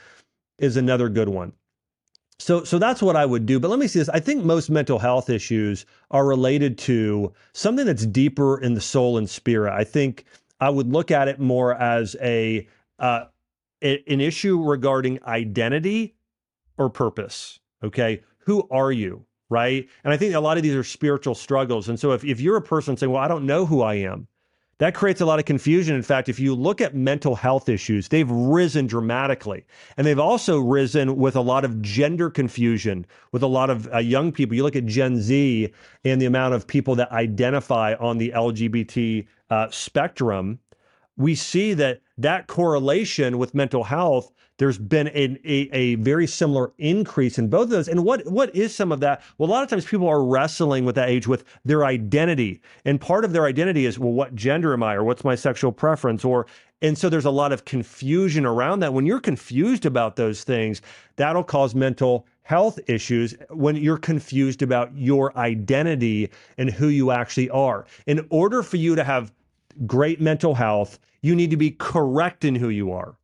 is 0.59 0.77
another 0.77 1.09
good 1.09 1.29
one. 1.29 1.53
So, 2.37 2.63
so 2.63 2.77
that's 2.77 3.01
what 3.01 3.15
I 3.15 3.25
would 3.25 3.45
do. 3.45 3.59
But 3.59 3.69
let 3.69 3.79
me 3.79 3.87
see 3.87 3.99
this. 3.99 4.09
I 4.09 4.19
think 4.19 4.43
most 4.43 4.69
mental 4.69 4.99
health 4.99 5.29
issues 5.29 5.85
are 6.11 6.25
related 6.25 6.77
to 6.79 7.33
something 7.53 7.85
that's 7.85 8.05
deeper 8.05 8.59
in 8.59 8.73
the 8.73 8.81
soul 8.81 9.17
and 9.17 9.29
spirit. 9.29 9.73
I 9.73 9.83
think 9.85 10.25
I 10.59 10.69
would 10.69 10.91
look 10.91 11.11
at 11.11 11.27
it 11.27 11.39
more 11.39 11.75
as 11.75 12.15
a, 12.21 12.67
uh, 12.99 13.25
a 13.83 14.03
an 14.11 14.19
issue 14.19 14.61
regarding 14.61 15.23
identity 15.23 16.15
or 16.77 16.89
purpose. 16.89 17.59
Okay, 17.83 18.21
who 18.39 18.67
are 18.69 18.91
you? 18.91 19.25
Right. 19.49 19.87
And 20.03 20.11
I 20.11 20.17
think 20.17 20.33
a 20.33 20.39
lot 20.39 20.57
of 20.57 20.63
these 20.63 20.73
are 20.73 20.83
spiritual 20.83 21.35
struggles. 21.35 21.87
And 21.87 21.99
so 21.99 22.11
if 22.13 22.23
if 22.25 22.41
you're 22.41 22.57
a 22.57 22.61
person 22.61 22.97
saying, 22.97 23.11
"Well, 23.11 23.21
I 23.21 23.27
don't 23.27 23.45
know 23.45 23.65
who 23.65 23.81
I 23.81 23.95
am," 23.95 24.27
That 24.79 24.93
creates 24.93 25.21
a 25.21 25.25
lot 25.25 25.39
of 25.39 25.45
confusion. 25.45 25.95
In 25.95 26.01
fact, 26.01 26.27
if 26.27 26.37
you 26.37 26.53
look 26.53 26.81
at 26.81 26.93
mental 26.93 27.35
health 27.35 27.69
issues, 27.69 28.09
they've 28.09 28.29
risen 28.29 28.87
dramatically. 28.87 29.65
And 29.95 30.05
they've 30.05 30.19
also 30.19 30.59
risen 30.59 31.15
with 31.15 31.37
a 31.37 31.41
lot 31.41 31.63
of 31.63 31.81
gender 31.81 32.29
confusion 32.29 33.05
with 33.31 33.41
a 33.41 33.47
lot 33.47 33.69
of 33.69 33.91
uh, 33.93 33.99
young 33.99 34.33
people. 34.33 34.53
You 34.55 34.63
look 34.63 34.75
at 34.75 34.85
Gen 34.85 35.21
Z 35.21 35.71
and 36.03 36.21
the 36.21 36.25
amount 36.25 36.55
of 36.55 36.67
people 36.67 36.95
that 36.95 37.09
identify 37.13 37.95
on 38.01 38.17
the 38.17 38.33
LGBT 38.35 39.25
uh, 39.49 39.67
spectrum, 39.69 40.59
we 41.15 41.35
see 41.35 41.73
that 41.75 42.01
that 42.17 42.47
correlation 42.47 43.37
with 43.37 43.55
mental 43.55 43.85
health 43.85 44.33
there's 44.57 44.77
been 44.77 45.07
a, 45.09 45.37
a, 45.43 45.69
a, 45.73 45.95
very 45.95 46.27
similar 46.27 46.71
increase 46.77 47.37
in 47.37 47.49
both 47.49 47.63
of 47.63 47.69
those. 47.71 47.87
And 47.87 48.03
what 48.03 48.25
what 48.25 48.55
is 48.55 48.73
some 48.73 48.91
of 48.91 48.99
that? 49.01 49.21
Well, 49.37 49.49
a 49.49 49.51
lot 49.51 49.63
of 49.63 49.69
times 49.69 49.85
people 49.85 50.07
are 50.07 50.23
wrestling 50.23 50.85
with 50.85 50.95
that 50.95 51.09
age 51.09 51.27
with 51.27 51.43
their 51.65 51.85
identity. 51.85 52.61
And 52.85 52.99
part 52.99 53.25
of 53.25 53.33
their 53.33 53.45
identity 53.45 53.85
is, 53.85 53.99
well, 53.99 54.13
what 54.13 54.35
gender 54.35 54.73
am 54.73 54.83
I 54.83 54.95
or 54.95 55.03
what's 55.03 55.23
my 55.23 55.35
sexual 55.35 55.71
preference? 55.71 56.23
Or 56.23 56.45
and 56.81 56.97
so 56.97 57.09
there's 57.09 57.25
a 57.25 57.31
lot 57.31 57.51
of 57.51 57.65
confusion 57.65 58.45
around 58.45 58.79
that. 58.81 58.93
When 58.93 59.05
you're 59.05 59.19
confused 59.19 59.85
about 59.85 60.15
those 60.15 60.43
things, 60.43 60.81
that'll 61.15 61.43
cause 61.43 61.73
mental 61.73 62.27
health 62.43 62.79
issues 62.87 63.33
when 63.49 63.75
you're 63.75 63.97
confused 63.97 64.61
about 64.61 64.95
your 64.95 65.35
identity 65.37 66.29
and 66.57 66.69
who 66.69 66.89
you 66.89 67.11
actually 67.11 67.49
are. 67.49 67.85
In 68.05 68.25
order 68.29 68.61
for 68.61 68.77
you 68.77 68.95
to 68.95 69.03
have 69.03 69.33
great 69.85 70.21
mental 70.21 70.53
health, 70.53 70.99
you 71.21 71.35
need 71.35 71.49
to 71.49 71.57
be 71.57 71.71
correct 71.71 72.45
in 72.45 72.53
who 72.55 72.69
you 72.69 72.91
are. 72.91 73.15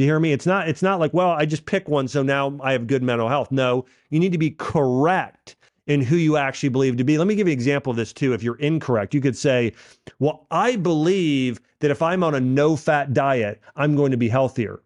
Do 0.00 0.04
you 0.04 0.12
hear 0.12 0.18
me? 0.18 0.32
It's 0.32 0.46
not 0.46 0.66
it's 0.66 0.80
not 0.80 0.98
like, 0.98 1.12
well, 1.12 1.28
I 1.28 1.44
just 1.44 1.66
pick 1.66 1.86
one 1.86 2.08
so 2.08 2.22
now 2.22 2.58
I 2.62 2.72
have 2.72 2.86
good 2.86 3.02
mental 3.02 3.28
health. 3.28 3.52
No, 3.52 3.84
you 4.08 4.18
need 4.18 4.32
to 4.32 4.38
be 4.38 4.52
correct 4.52 5.56
in 5.88 6.00
who 6.00 6.16
you 6.16 6.38
actually 6.38 6.70
believe 6.70 6.96
to 6.96 7.04
be. 7.04 7.18
Let 7.18 7.26
me 7.26 7.34
give 7.34 7.46
you 7.46 7.52
an 7.52 7.58
example 7.58 7.90
of 7.90 7.98
this 7.98 8.14
too. 8.14 8.32
If 8.32 8.42
you're 8.42 8.56
incorrect, 8.60 9.12
you 9.12 9.20
could 9.20 9.36
say, 9.36 9.74
well, 10.18 10.46
I 10.50 10.76
believe 10.76 11.60
that 11.80 11.90
if 11.90 12.00
I'm 12.00 12.24
on 12.24 12.34
a 12.34 12.40
no 12.40 12.76
fat 12.76 13.12
diet, 13.12 13.60
I'm 13.76 13.94
going 13.94 14.10
to 14.10 14.16
be 14.16 14.30
healthier. 14.30 14.80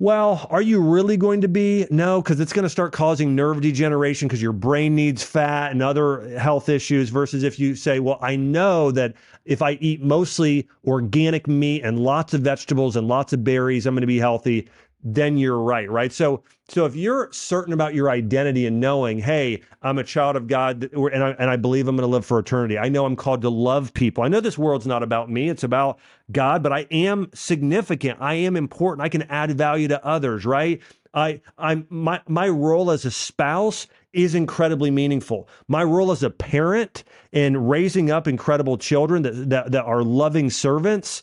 Well, 0.00 0.46
are 0.50 0.62
you 0.62 0.80
really 0.80 1.16
going 1.16 1.40
to 1.40 1.48
be? 1.48 1.84
No, 1.90 2.22
because 2.22 2.38
it's 2.38 2.52
going 2.52 2.62
to 2.62 2.68
start 2.68 2.92
causing 2.92 3.34
nerve 3.34 3.60
degeneration 3.60 4.28
because 4.28 4.40
your 4.40 4.52
brain 4.52 4.94
needs 4.94 5.24
fat 5.24 5.72
and 5.72 5.82
other 5.82 6.38
health 6.38 6.68
issues. 6.68 7.08
Versus 7.08 7.42
if 7.42 7.58
you 7.58 7.74
say, 7.74 7.98
well, 7.98 8.18
I 8.22 8.36
know 8.36 8.92
that 8.92 9.14
if 9.44 9.60
I 9.60 9.72
eat 9.72 10.00
mostly 10.00 10.68
organic 10.86 11.48
meat 11.48 11.82
and 11.82 11.98
lots 11.98 12.32
of 12.32 12.42
vegetables 12.42 12.94
and 12.94 13.08
lots 13.08 13.32
of 13.32 13.42
berries, 13.42 13.86
I'm 13.86 13.94
going 13.94 14.02
to 14.02 14.06
be 14.06 14.20
healthy 14.20 14.68
then 15.02 15.38
you're 15.38 15.60
right, 15.60 15.88
right? 15.90 16.12
So, 16.12 16.42
so 16.68 16.84
if 16.84 16.96
you're 16.96 17.28
certain 17.32 17.72
about 17.72 17.94
your 17.94 18.10
identity 18.10 18.66
and 18.66 18.80
knowing, 18.80 19.18
hey, 19.18 19.62
I'm 19.80 19.98
a 19.98 20.04
child 20.04 20.36
of 20.36 20.48
God, 20.48 20.90
and 20.92 21.22
I, 21.22 21.30
and 21.38 21.48
I 21.48 21.56
believe 21.56 21.86
I'm 21.86 21.96
going 21.96 22.06
to 22.06 22.12
live 22.12 22.26
for 22.26 22.38
eternity. 22.38 22.78
I 22.78 22.88
know 22.88 23.06
I'm 23.06 23.16
called 23.16 23.42
to 23.42 23.48
love 23.48 23.94
people. 23.94 24.24
I 24.24 24.28
know 24.28 24.40
this 24.40 24.58
world's 24.58 24.86
not 24.86 25.02
about 25.02 25.30
me; 25.30 25.48
it's 25.48 25.62
about 25.62 25.98
God. 26.32 26.62
But 26.62 26.72
I 26.72 26.86
am 26.90 27.30
significant. 27.32 28.18
I 28.20 28.34
am 28.34 28.56
important. 28.56 29.04
I 29.04 29.08
can 29.08 29.22
add 29.22 29.52
value 29.52 29.88
to 29.88 30.04
others, 30.04 30.44
right? 30.44 30.82
I, 31.14 31.40
I'm 31.56 31.86
my 31.88 32.20
my 32.28 32.48
role 32.48 32.90
as 32.90 33.04
a 33.04 33.10
spouse 33.10 33.86
is 34.12 34.34
incredibly 34.34 34.90
meaningful. 34.90 35.48
My 35.68 35.84
role 35.84 36.10
as 36.10 36.22
a 36.22 36.30
parent 36.30 37.04
in 37.32 37.56
raising 37.56 38.10
up 38.10 38.26
incredible 38.26 38.78
children 38.78 39.22
that 39.22 39.50
that, 39.50 39.72
that 39.72 39.84
are 39.84 40.02
loving 40.02 40.50
servants 40.50 41.22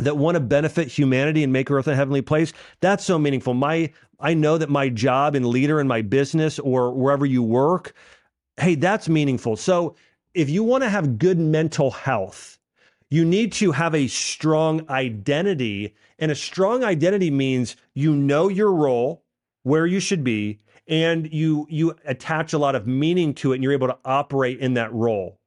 that 0.00 0.16
want 0.16 0.34
to 0.34 0.40
benefit 0.40 0.88
humanity 0.88 1.42
and 1.42 1.52
make 1.52 1.70
earth 1.70 1.88
a 1.88 1.94
heavenly 1.94 2.22
place 2.22 2.52
that's 2.80 3.04
so 3.04 3.18
meaningful. 3.18 3.54
My 3.54 3.92
i 4.18 4.34
know 4.34 4.58
that 4.58 4.70
my 4.70 4.88
job 4.88 5.34
and 5.34 5.46
leader 5.46 5.80
in 5.80 5.88
my 5.88 6.02
business 6.02 6.58
or 6.58 6.92
wherever 6.92 7.26
you 7.26 7.42
work 7.42 7.94
hey 8.58 8.74
that's 8.74 9.08
meaningful. 9.08 9.56
So 9.56 9.96
if 10.34 10.48
you 10.48 10.62
want 10.62 10.84
to 10.84 10.90
have 10.90 11.18
good 11.18 11.38
mental 11.38 11.90
health 11.90 12.58
you 13.10 13.24
need 13.24 13.52
to 13.52 13.72
have 13.72 13.94
a 13.94 14.06
strong 14.06 14.88
identity 14.88 15.94
and 16.18 16.30
a 16.30 16.36
strong 16.36 16.84
identity 16.84 17.30
means 17.30 17.76
you 17.94 18.14
know 18.14 18.48
your 18.48 18.72
role 18.72 19.24
where 19.64 19.86
you 19.86 20.00
should 20.00 20.22
be 20.22 20.58
and 20.86 21.32
you 21.32 21.66
you 21.68 21.94
attach 22.04 22.52
a 22.52 22.58
lot 22.58 22.74
of 22.74 22.86
meaning 22.86 23.34
to 23.34 23.52
it 23.52 23.56
and 23.56 23.64
you're 23.64 23.72
able 23.72 23.88
to 23.88 23.98
operate 24.04 24.60
in 24.60 24.74
that 24.74 24.92
role 24.92 25.39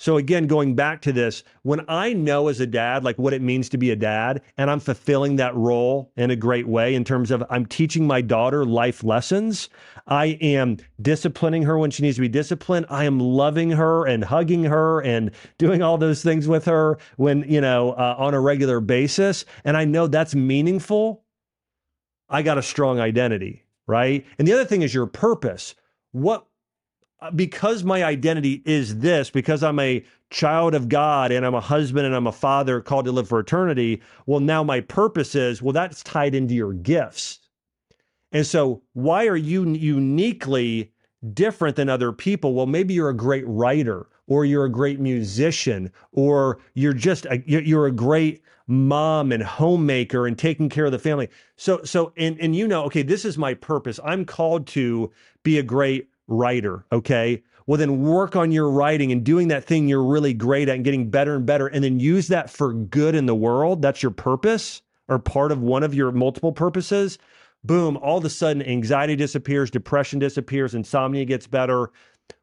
so 0.00 0.16
again, 0.16 0.46
going 0.46 0.74
back 0.74 1.02
to 1.02 1.12
this, 1.12 1.44
when 1.60 1.84
I 1.86 2.14
know 2.14 2.48
as 2.48 2.58
a 2.58 2.66
dad, 2.66 3.04
like 3.04 3.18
what 3.18 3.34
it 3.34 3.42
means 3.42 3.68
to 3.68 3.76
be 3.76 3.90
a 3.90 3.96
dad, 3.96 4.40
and 4.56 4.70
I'm 4.70 4.80
fulfilling 4.80 5.36
that 5.36 5.54
role 5.54 6.10
in 6.16 6.30
a 6.30 6.36
great 6.36 6.66
way 6.66 6.94
in 6.94 7.04
terms 7.04 7.30
of 7.30 7.44
I'm 7.50 7.66
teaching 7.66 8.06
my 8.06 8.22
daughter 8.22 8.64
life 8.64 9.04
lessons. 9.04 9.68
I 10.06 10.38
am 10.40 10.78
disciplining 11.02 11.64
her 11.64 11.76
when 11.76 11.90
she 11.90 12.02
needs 12.02 12.16
to 12.16 12.22
be 12.22 12.28
disciplined. 12.28 12.86
I 12.88 13.04
am 13.04 13.20
loving 13.20 13.72
her 13.72 14.06
and 14.06 14.24
hugging 14.24 14.64
her 14.64 15.02
and 15.02 15.32
doing 15.58 15.82
all 15.82 15.98
those 15.98 16.22
things 16.22 16.48
with 16.48 16.64
her 16.64 16.96
when, 17.18 17.44
you 17.46 17.60
know, 17.60 17.90
uh, 17.90 18.14
on 18.16 18.32
a 18.32 18.40
regular 18.40 18.80
basis. 18.80 19.44
And 19.66 19.76
I 19.76 19.84
know 19.84 20.06
that's 20.06 20.34
meaningful. 20.34 21.24
I 22.30 22.40
got 22.40 22.56
a 22.56 22.62
strong 22.62 23.00
identity, 23.00 23.66
right? 23.86 24.24
And 24.38 24.48
the 24.48 24.54
other 24.54 24.64
thing 24.64 24.80
is 24.80 24.94
your 24.94 25.06
purpose. 25.06 25.74
What 26.12 26.46
Uh, 27.22 27.30
because 27.30 27.84
my 27.84 28.02
identity 28.02 28.62
is 28.64 28.98
this, 28.98 29.28
because 29.28 29.62
I'm 29.62 29.78
a 29.78 30.02
child 30.30 30.74
of 30.74 30.88
God 30.88 31.32
and 31.32 31.44
I'm 31.44 31.54
a 31.54 31.60
husband 31.60 32.06
and 32.06 32.14
I'm 32.14 32.26
a 32.26 32.32
father 32.32 32.80
called 32.80 33.04
to 33.04 33.12
live 33.12 33.28
for 33.28 33.40
eternity, 33.40 34.00
well, 34.26 34.40
now 34.40 34.62
my 34.62 34.80
purpose 34.80 35.34
is, 35.34 35.60
well, 35.60 35.74
that's 35.74 36.02
tied 36.02 36.34
into 36.34 36.54
your 36.54 36.72
gifts. 36.72 37.40
And 38.32 38.46
so, 38.46 38.82
why 38.92 39.26
are 39.26 39.36
you 39.36 39.68
uniquely 39.68 40.92
different 41.34 41.76
than 41.76 41.88
other 41.88 42.12
people? 42.12 42.54
Well, 42.54 42.66
maybe 42.66 42.94
you're 42.94 43.10
a 43.10 43.16
great 43.16 43.44
writer, 43.46 44.06
or 44.28 44.44
you're 44.44 44.64
a 44.64 44.70
great 44.70 45.00
musician, 45.00 45.90
or 46.12 46.60
you're 46.74 46.92
just 46.92 47.26
a, 47.26 47.42
you're 47.44 47.86
a 47.86 47.92
great 47.92 48.42
mom 48.68 49.32
and 49.32 49.42
homemaker 49.42 50.28
and 50.28 50.38
taking 50.38 50.68
care 50.68 50.86
of 50.86 50.92
the 50.92 50.98
family. 50.98 51.28
So, 51.56 51.82
so, 51.82 52.12
and 52.16 52.40
and 52.40 52.54
you 52.54 52.68
know, 52.68 52.84
okay, 52.84 53.02
this 53.02 53.24
is 53.24 53.36
my 53.36 53.52
purpose. 53.54 53.98
I'm 54.04 54.24
called 54.24 54.68
to 54.68 55.10
be 55.42 55.58
a 55.58 55.62
great 55.64 56.09
writer, 56.30 56.86
okay? 56.90 57.42
Well, 57.66 57.76
then 57.76 58.02
work 58.02 58.36
on 58.36 58.52
your 58.52 58.70
writing 58.70 59.12
and 59.12 59.22
doing 59.22 59.48
that 59.48 59.64
thing 59.64 59.86
you're 59.86 60.02
really 60.02 60.32
great 60.32 60.68
at 60.68 60.76
and 60.76 60.84
getting 60.84 61.10
better 61.10 61.36
and 61.36 61.44
better, 61.44 61.66
and 61.66 61.84
then 61.84 62.00
use 62.00 62.28
that 62.28 62.48
for 62.48 62.72
good 62.72 63.14
in 63.14 63.26
the 63.26 63.34
world. 63.34 63.82
That's 63.82 64.02
your 64.02 64.12
purpose 64.12 64.80
or 65.08 65.18
part 65.18 65.52
of 65.52 65.60
one 65.60 65.82
of 65.82 65.94
your 65.94 66.10
multiple 66.12 66.52
purposes. 66.52 67.18
Boom, 67.62 67.98
all 67.98 68.18
of 68.18 68.24
a 68.24 68.30
sudden, 68.30 68.62
anxiety 68.62 69.16
disappears, 69.16 69.70
depression 69.70 70.18
disappears, 70.18 70.74
insomnia 70.74 71.26
gets 71.26 71.46
better. 71.46 71.90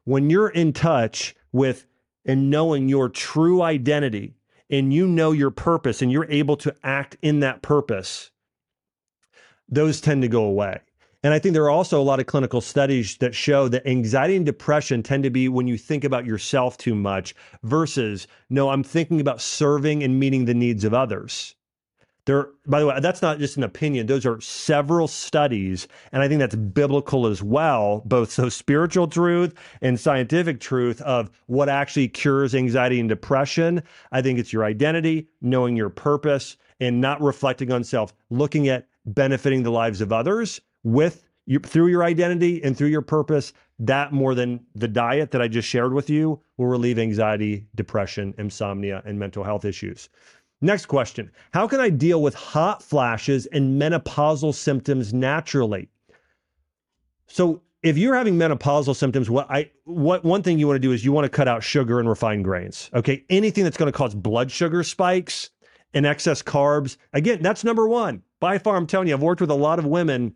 When 0.04 0.30
you're 0.30 0.50
in 0.50 0.72
touch 0.72 1.34
with 1.50 1.86
and 2.24 2.50
knowing 2.50 2.88
your 2.88 3.08
true 3.08 3.62
identity 3.62 4.34
and 4.70 4.92
you 4.92 5.06
know 5.08 5.32
your 5.32 5.50
purpose 5.50 6.02
and 6.02 6.12
you're 6.12 6.30
able 6.30 6.56
to 6.58 6.74
act 6.84 7.16
in 7.22 7.40
that 7.40 7.62
purpose, 7.62 8.30
those 9.68 10.00
tend 10.00 10.22
to 10.22 10.28
go 10.28 10.44
away. 10.44 10.80
And 11.24 11.34
I 11.34 11.40
think 11.40 11.52
there 11.52 11.64
are 11.64 11.70
also 11.70 12.00
a 12.00 12.04
lot 12.04 12.20
of 12.20 12.26
clinical 12.26 12.60
studies 12.60 13.16
that 13.16 13.34
show 13.34 13.66
that 13.68 13.88
anxiety 13.88 14.36
and 14.36 14.46
depression 14.46 15.02
tend 15.02 15.24
to 15.24 15.30
be 15.30 15.48
when 15.48 15.66
you 15.66 15.76
think 15.76 16.04
about 16.04 16.24
yourself 16.24 16.76
too 16.76 16.94
much 16.94 17.34
versus, 17.64 18.28
no, 18.50 18.70
I'm 18.70 18.84
thinking 18.84 19.20
about 19.20 19.40
serving 19.40 20.04
and 20.04 20.20
meeting 20.20 20.44
the 20.44 20.54
needs 20.54 20.84
of 20.84 20.94
others. 20.94 21.56
There, 22.24 22.50
by 22.66 22.78
the 22.78 22.86
way, 22.86 23.00
that's 23.00 23.22
not 23.22 23.38
just 23.40 23.56
an 23.56 23.64
opinion. 23.64 24.06
Those 24.06 24.26
are 24.26 24.40
several 24.40 25.08
studies, 25.08 25.88
and 26.12 26.22
I 26.22 26.28
think 26.28 26.38
that's 26.38 26.54
biblical 26.54 27.26
as 27.26 27.42
well, 27.42 28.02
both 28.04 28.30
so 28.30 28.48
spiritual 28.48 29.08
truth 29.08 29.54
and 29.80 29.98
scientific 29.98 30.60
truth 30.60 31.00
of 31.00 31.30
what 31.46 31.68
actually 31.68 32.08
cures 32.08 32.54
anxiety 32.54 33.00
and 33.00 33.08
depression. 33.08 33.82
I 34.12 34.22
think 34.22 34.38
it's 34.38 34.52
your 34.52 34.64
identity, 34.64 35.26
knowing 35.40 35.74
your 35.74 35.88
purpose, 35.88 36.58
and 36.78 37.00
not 37.00 37.20
reflecting 37.20 37.72
on 37.72 37.82
self, 37.82 38.12
looking 38.30 38.68
at 38.68 38.86
benefiting 39.06 39.62
the 39.62 39.72
lives 39.72 40.02
of 40.02 40.12
others 40.12 40.60
with 40.84 41.24
your, 41.46 41.60
through 41.60 41.88
your 41.88 42.04
identity 42.04 42.62
and 42.62 42.76
through 42.76 42.88
your 42.88 43.02
purpose, 43.02 43.52
that 43.78 44.12
more 44.12 44.34
than 44.34 44.60
the 44.74 44.88
diet 44.88 45.30
that 45.30 45.40
I 45.40 45.48
just 45.48 45.68
shared 45.68 45.92
with 45.92 46.10
you 46.10 46.40
will 46.56 46.66
relieve 46.66 46.98
anxiety, 46.98 47.66
depression, 47.74 48.34
insomnia, 48.38 49.02
and 49.06 49.18
mental 49.18 49.44
health 49.44 49.64
issues. 49.64 50.08
Next 50.60 50.86
question 50.86 51.30
How 51.52 51.68
can 51.68 51.80
I 51.80 51.88
deal 51.88 52.20
with 52.20 52.34
hot 52.34 52.82
flashes 52.82 53.46
and 53.46 53.80
menopausal 53.80 54.54
symptoms 54.54 55.14
naturally? 55.14 55.88
So, 57.26 57.62
if 57.82 57.96
you're 57.96 58.16
having 58.16 58.34
menopausal 58.36 58.96
symptoms, 58.96 59.30
what 59.30 59.48
I 59.50 59.70
what 59.84 60.24
one 60.24 60.42
thing 60.42 60.58
you 60.58 60.66
want 60.66 60.76
to 60.76 60.80
do 60.80 60.92
is 60.92 61.04
you 61.04 61.12
want 61.12 61.24
to 61.26 61.28
cut 61.28 61.46
out 61.46 61.62
sugar 61.62 62.00
and 62.00 62.08
refined 62.08 62.44
grains. 62.44 62.90
Okay, 62.92 63.24
anything 63.30 63.62
that's 63.62 63.76
going 63.76 63.90
to 63.90 63.96
cause 63.96 64.14
blood 64.14 64.50
sugar 64.50 64.82
spikes 64.82 65.50
and 65.94 66.04
excess 66.04 66.42
carbs. 66.42 66.96
Again, 67.12 67.40
that's 67.40 67.62
number 67.62 67.86
one. 67.86 68.22
By 68.40 68.58
far, 68.58 68.76
I'm 68.76 68.86
telling 68.86 69.08
you, 69.08 69.14
I've 69.14 69.22
worked 69.22 69.40
with 69.40 69.50
a 69.50 69.54
lot 69.54 69.78
of 69.78 69.86
women 69.86 70.34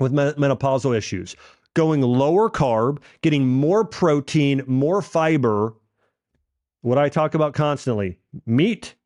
with 0.00 0.12
menopausal 0.12 0.96
issues. 0.96 1.36
Going 1.74 2.00
lower 2.00 2.50
carb, 2.50 2.98
getting 3.22 3.46
more 3.46 3.84
protein, 3.84 4.62
more 4.66 5.02
fiber. 5.02 5.74
What 6.80 6.98
I 6.98 7.08
talk 7.08 7.34
about 7.34 7.54
constantly 7.54 8.18
meat, 8.46 8.96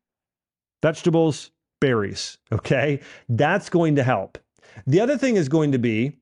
vegetables, 0.81 1.51
berries. 1.79 2.37
Okay. 2.51 3.01
That's 3.29 3.69
going 3.69 3.97
to 3.97 4.03
help. 4.03 4.37
The 4.87 5.01
other 5.01 5.17
thing 5.17 5.35
is 5.35 5.49
going 5.49 5.73
to 5.73 5.77
be 5.77 6.13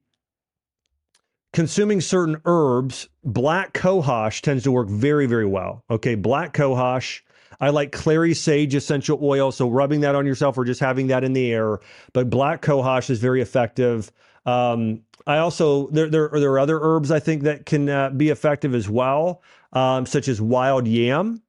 consuming 1.53 2.01
certain 2.01 2.41
herbs. 2.45 3.07
Black 3.23 3.73
cohosh 3.73 4.41
tends 4.41 4.63
to 4.63 4.71
work 4.71 4.89
very, 4.89 5.27
very 5.27 5.45
well. 5.45 5.83
Okay. 5.89 6.15
Black 6.15 6.53
cohosh. 6.53 7.21
I 7.61 7.69
like 7.69 7.91
clary 7.93 8.33
sage 8.33 8.75
essential 8.75 9.19
oil, 9.21 9.51
so 9.51 9.69
rubbing 9.69 10.01
that 10.01 10.15
on 10.15 10.25
yourself 10.25 10.57
or 10.57 10.65
just 10.65 10.81
having 10.81 11.07
that 11.07 11.23
in 11.23 11.31
the 11.33 11.53
air. 11.53 11.79
But 12.11 12.29
black 12.29 12.61
cohosh 12.61 13.09
is 13.09 13.19
very 13.19 13.41
effective. 13.41 14.11
Um, 14.45 15.01
I 15.25 15.37
also 15.37 15.87
there 15.87 16.09
there 16.09 16.33
are, 16.33 16.39
there 16.39 16.59
other 16.59 16.79
herbs 16.81 17.11
I 17.11 17.19
think 17.19 17.43
that 17.43 17.65
can 17.65 17.89
uh, 17.89 18.09
be 18.09 18.29
effective 18.29 18.75
as 18.75 18.89
well, 18.89 19.41
um, 19.71 20.05
such 20.05 20.27
as 20.27 20.41
wild 20.41 20.87
yam, 20.87 21.41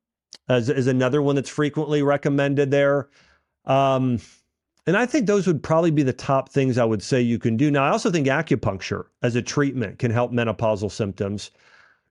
as 0.49 0.69
is 0.69 0.87
another 0.87 1.21
one 1.21 1.35
that's 1.35 1.51
frequently 1.51 2.03
recommended 2.03 2.71
there. 2.71 3.09
Um, 3.65 4.21
and 4.87 4.97
I 4.97 5.07
think 5.07 5.27
those 5.27 5.47
would 5.47 5.63
probably 5.63 5.91
be 5.91 6.03
the 6.03 6.13
top 6.13 6.51
things 6.51 6.77
I 6.77 6.85
would 6.85 7.03
say 7.03 7.21
you 7.21 7.39
can 7.39 7.57
do. 7.57 7.71
Now, 7.71 7.85
I 7.85 7.89
also 7.89 8.11
think 8.11 8.27
acupuncture 8.27 9.07
as 9.23 9.35
a 9.35 9.43
treatment 9.43 9.99
can 9.99 10.11
help 10.11 10.31
menopausal 10.31 10.91
symptoms. 10.91 11.51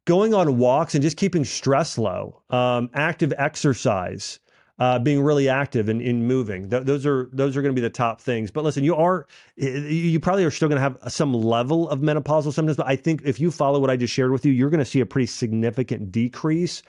Going 0.06 0.34
on 0.34 0.58
walks 0.58 0.96
and 0.96 1.02
just 1.02 1.15
keeping 1.15 1.46
stress 1.46 1.98
low, 1.98 2.41
um, 2.50 2.89
active 2.93 3.32
exercise, 3.38 4.39
uh, 4.79 4.99
being 4.99 5.21
really 5.21 5.49
active 5.49 5.88
and 5.89 6.01
in 6.01 6.25
moving. 6.25 6.69
Th- 6.69 6.83
those 6.83 7.05
are 7.05 7.29
those 7.31 7.55
are 7.55 7.62
going 7.62 7.73
to 7.73 7.79
be 7.79 7.86
the 7.86 7.89
top 7.89 8.19
things. 8.19 8.51
But 8.51 8.63
listen, 8.63 8.83
you 8.83 8.95
are 8.95 9.27
you 9.55 10.19
probably 10.19 10.45
are 10.45 10.51
still 10.51 10.67
going 10.67 10.77
to 10.77 10.81
have 10.81 10.97
some 11.12 11.33
level 11.33 11.89
of 11.89 11.99
menopausal 11.99 12.53
symptoms. 12.53 12.77
But 12.77 12.88
I 12.88 12.95
think 12.95 13.21
if 13.23 13.39
you 13.39 13.51
follow 13.51 13.79
what 13.79 13.89
I 13.89 13.97
just 13.97 14.13
shared 14.13 14.31
with 14.31 14.45
you, 14.45 14.51
you're 14.51 14.69
going 14.69 14.79
to 14.79 14.86
see 14.86 14.99
a 14.99 15.05
pretty 15.05 15.27
significant 15.27 16.12
decrease 16.12 16.81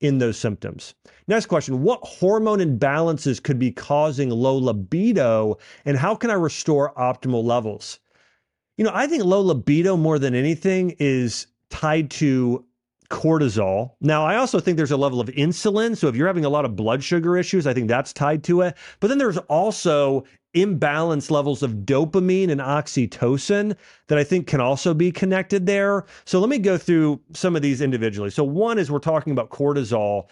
in 0.00 0.18
those 0.18 0.38
symptoms. 0.38 0.94
Next 1.26 1.46
question 1.46 1.82
What 1.82 2.00
hormone 2.02 2.58
imbalances 2.58 3.42
could 3.42 3.58
be 3.58 3.72
causing 3.72 4.30
low 4.30 4.56
libido, 4.56 5.58
and 5.84 5.96
how 5.96 6.14
can 6.14 6.30
I 6.30 6.34
restore 6.34 6.94
optimal 6.94 7.42
levels? 7.42 7.98
You 8.76 8.84
know, 8.84 8.92
I 8.92 9.06
think 9.06 9.24
low 9.24 9.40
libido 9.40 9.96
more 9.96 10.18
than 10.18 10.34
anything 10.34 10.96
is 10.98 11.46
tied 11.70 12.10
to 12.10 12.64
cortisol. 13.10 13.92
Now, 14.00 14.24
I 14.24 14.36
also 14.36 14.60
think 14.60 14.76
there's 14.76 14.90
a 14.90 14.96
level 14.96 15.20
of 15.20 15.28
insulin. 15.28 15.96
So 15.96 16.08
if 16.08 16.16
you're 16.16 16.26
having 16.26 16.44
a 16.44 16.50
lot 16.50 16.64
of 16.64 16.76
blood 16.76 17.02
sugar 17.02 17.36
issues, 17.36 17.66
I 17.66 17.74
think 17.74 17.88
that's 17.88 18.12
tied 18.12 18.44
to 18.44 18.62
it. 18.62 18.76
But 19.00 19.08
then 19.08 19.18
there's 19.18 19.38
also 19.38 20.24
imbalanced 20.54 21.30
levels 21.30 21.62
of 21.62 21.72
dopamine 21.72 22.50
and 22.50 22.60
oxytocin 22.60 23.76
that 24.06 24.18
I 24.18 24.24
think 24.24 24.46
can 24.46 24.60
also 24.60 24.94
be 24.94 25.10
connected 25.10 25.66
there. 25.66 26.04
So 26.24 26.38
let 26.38 26.48
me 26.48 26.58
go 26.58 26.78
through 26.78 27.20
some 27.32 27.56
of 27.56 27.62
these 27.62 27.80
individually. 27.80 28.30
So 28.30 28.44
one 28.44 28.78
is 28.78 28.90
we're 28.90 29.00
talking 29.00 29.32
about 29.32 29.50
cortisol 29.50 30.28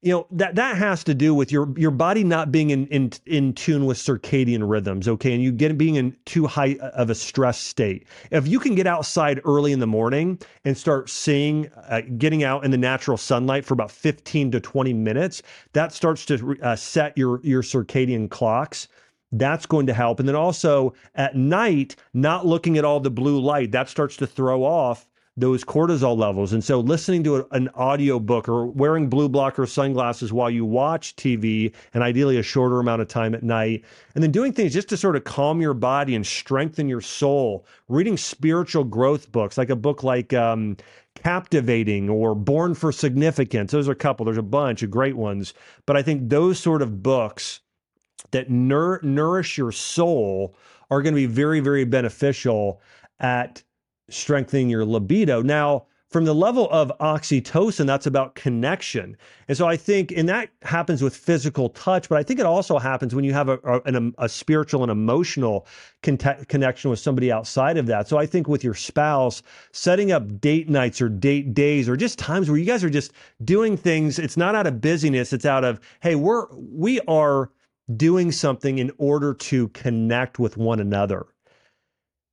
you 0.00 0.12
know 0.12 0.26
that 0.30 0.54
that 0.54 0.76
has 0.76 1.02
to 1.04 1.14
do 1.14 1.34
with 1.34 1.50
your 1.50 1.72
your 1.76 1.90
body 1.90 2.22
not 2.22 2.52
being 2.52 2.70
in 2.70 2.86
in 2.86 3.10
in 3.26 3.52
tune 3.52 3.84
with 3.84 3.98
circadian 3.98 4.68
rhythms 4.68 5.08
okay 5.08 5.32
and 5.34 5.42
you 5.42 5.50
get 5.50 5.76
being 5.76 5.96
in 5.96 6.16
too 6.24 6.46
high 6.46 6.76
of 6.80 7.10
a 7.10 7.14
stress 7.14 7.58
state. 7.58 8.06
If 8.30 8.46
you 8.46 8.60
can 8.60 8.74
get 8.74 8.86
outside 8.86 9.40
early 9.44 9.72
in 9.72 9.80
the 9.80 9.86
morning 9.86 10.38
and 10.64 10.78
start 10.78 11.10
seeing 11.10 11.68
uh, 11.88 12.02
getting 12.16 12.44
out 12.44 12.64
in 12.64 12.70
the 12.70 12.78
natural 12.78 13.16
sunlight 13.16 13.64
for 13.64 13.74
about 13.74 13.90
15 13.90 14.52
to 14.52 14.60
20 14.60 14.92
minutes 14.92 15.42
that 15.72 15.92
starts 15.92 16.24
to 16.26 16.56
uh, 16.62 16.76
set 16.76 17.18
your 17.18 17.40
your 17.42 17.62
circadian 17.62 18.30
clocks. 18.30 18.88
That's 19.32 19.66
going 19.66 19.86
to 19.88 19.94
help. 19.94 20.20
And 20.20 20.28
then 20.28 20.36
also 20.36 20.94
at 21.14 21.36
night 21.36 21.96
not 22.14 22.46
looking 22.46 22.78
at 22.78 22.84
all 22.84 23.00
the 23.00 23.10
blue 23.10 23.40
light 23.40 23.72
that 23.72 23.88
starts 23.88 24.16
to 24.18 24.26
throw 24.26 24.64
off 24.64 25.06
those 25.38 25.64
cortisol 25.64 26.16
levels. 26.16 26.52
And 26.52 26.62
so 26.62 26.80
listening 26.80 27.22
to 27.24 27.36
a, 27.36 27.46
an 27.52 27.68
audio 27.74 28.18
book 28.18 28.48
or 28.48 28.66
wearing 28.66 29.08
blue 29.08 29.28
blocker 29.28 29.66
sunglasses 29.66 30.32
while 30.32 30.50
you 30.50 30.64
watch 30.64 31.14
TV 31.16 31.72
and 31.94 32.02
ideally 32.02 32.38
a 32.38 32.42
shorter 32.42 32.80
amount 32.80 33.02
of 33.02 33.08
time 33.08 33.34
at 33.34 33.42
night, 33.42 33.84
and 34.14 34.22
then 34.22 34.32
doing 34.32 34.52
things 34.52 34.72
just 34.72 34.88
to 34.88 34.96
sort 34.96 35.16
of 35.16 35.24
calm 35.24 35.60
your 35.60 35.74
body 35.74 36.14
and 36.14 36.26
strengthen 36.26 36.88
your 36.88 37.00
soul, 37.00 37.64
reading 37.88 38.16
spiritual 38.16 38.84
growth 38.84 39.30
books, 39.30 39.56
like 39.56 39.70
a 39.70 39.76
book 39.76 40.02
like 40.02 40.32
um, 40.32 40.76
Captivating 41.14 42.08
or 42.08 42.34
Born 42.34 42.74
for 42.74 42.90
Significance. 42.90 43.72
Those 43.72 43.88
are 43.88 43.92
a 43.92 43.96
couple, 43.96 44.26
there's 44.26 44.38
a 44.38 44.42
bunch 44.42 44.82
of 44.82 44.90
great 44.90 45.16
ones. 45.16 45.54
But 45.86 45.96
I 45.96 46.02
think 46.02 46.28
those 46.28 46.58
sort 46.58 46.82
of 46.82 47.02
books 47.02 47.60
that 48.32 48.50
nour- 48.50 49.00
nourish 49.02 49.56
your 49.56 49.72
soul 49.72 50.54
are 50.90 51.02
going 51.02 51.14
to 51.14 51.20
be 51.20 51.26
very, 51.26 51.60
very 51.60 51.84
beneficial 51.84 52.80
at 53.20 53.62
strengthening 54.10 54.70
your 54.70 54.84
libido. 54.84 55.42
Now, 55.42 55.86
from 56.10 56.24
the 56.24 56.34
level 56.34 56.70
of 56.70 56.90
oxytocin, 57.00 57.86
that's 57.86 58.06
about 58.06 58.34
connection. 58.34 59.14
And 59.46 59.58
so 59.58 59.66
I 59.66 59.76
think, 59.76 60.10
and 60.10 60.26
that 60.30 60.48
happens 60.62 61.02
with 61.02 61.14
physical 61.14 61.68
touch, 61.68 62.08
but 62.08 62.16
I 62.16 62.22
think 62.22 62.40
it 62.40 62.46
also 62.46 62.78
happens 62.78 63.14
when 63.14 63.24
you 63.24 63.34
have 63.34 63.50
a, 63.50 63.58
a, 63.62 64.12
a 64.16 64.28
spiritual 64.28 64.82
and 64.82 64.90
emotional 64.90 65.66
con- 66.02 66.16
connection 66.16 66.88
with 66.88 66.98
somebody 66.98 67.30
outside 67.30 67.76
of 67.76 67.84
that. 67.86 68.08
So 68.08 68.16
I 68.16 68.24
think 68.24 68.48
with 68.48 68.64
your 68.64 68.72
spouse, 68.74 69.42
setting 69.72 70.10
up 70.10 70.40
date 70.40 70.70
nights 70.70 71.02
or 71.02 71.10
date 71.10 71.52
days 71.52 71.90
or 71.90 71.96
just 71.96 72.18
times 72.18 72.48
where 72.48 72.58
you 72.58 72.64
guys 72.64 72.82
are 72.82 72.90
just 72.90 73.12
doing 73.44 73.76
things, 73.76 74.18
it's 74.18 74.38
not 74.38 74.54
out 74.54 74.66
of 74.66 74.80
busyness, 74.80 75.34
it's 75.34 75.44
out 75.44 75.62
of, 75.62 75.78
hey, 76.00 76.14
we're, 76.14 76.46
we 76.56 77.00
are 77.00 77.50
doing 77.96 78.32
something 78.32 78.78
in 78.78 78.90
order 78.96 79.34
to 79.34 79.68
connect 79.68 80.38
with 80.38 80.56
one 80.56 80.80
another. 80.80 81.26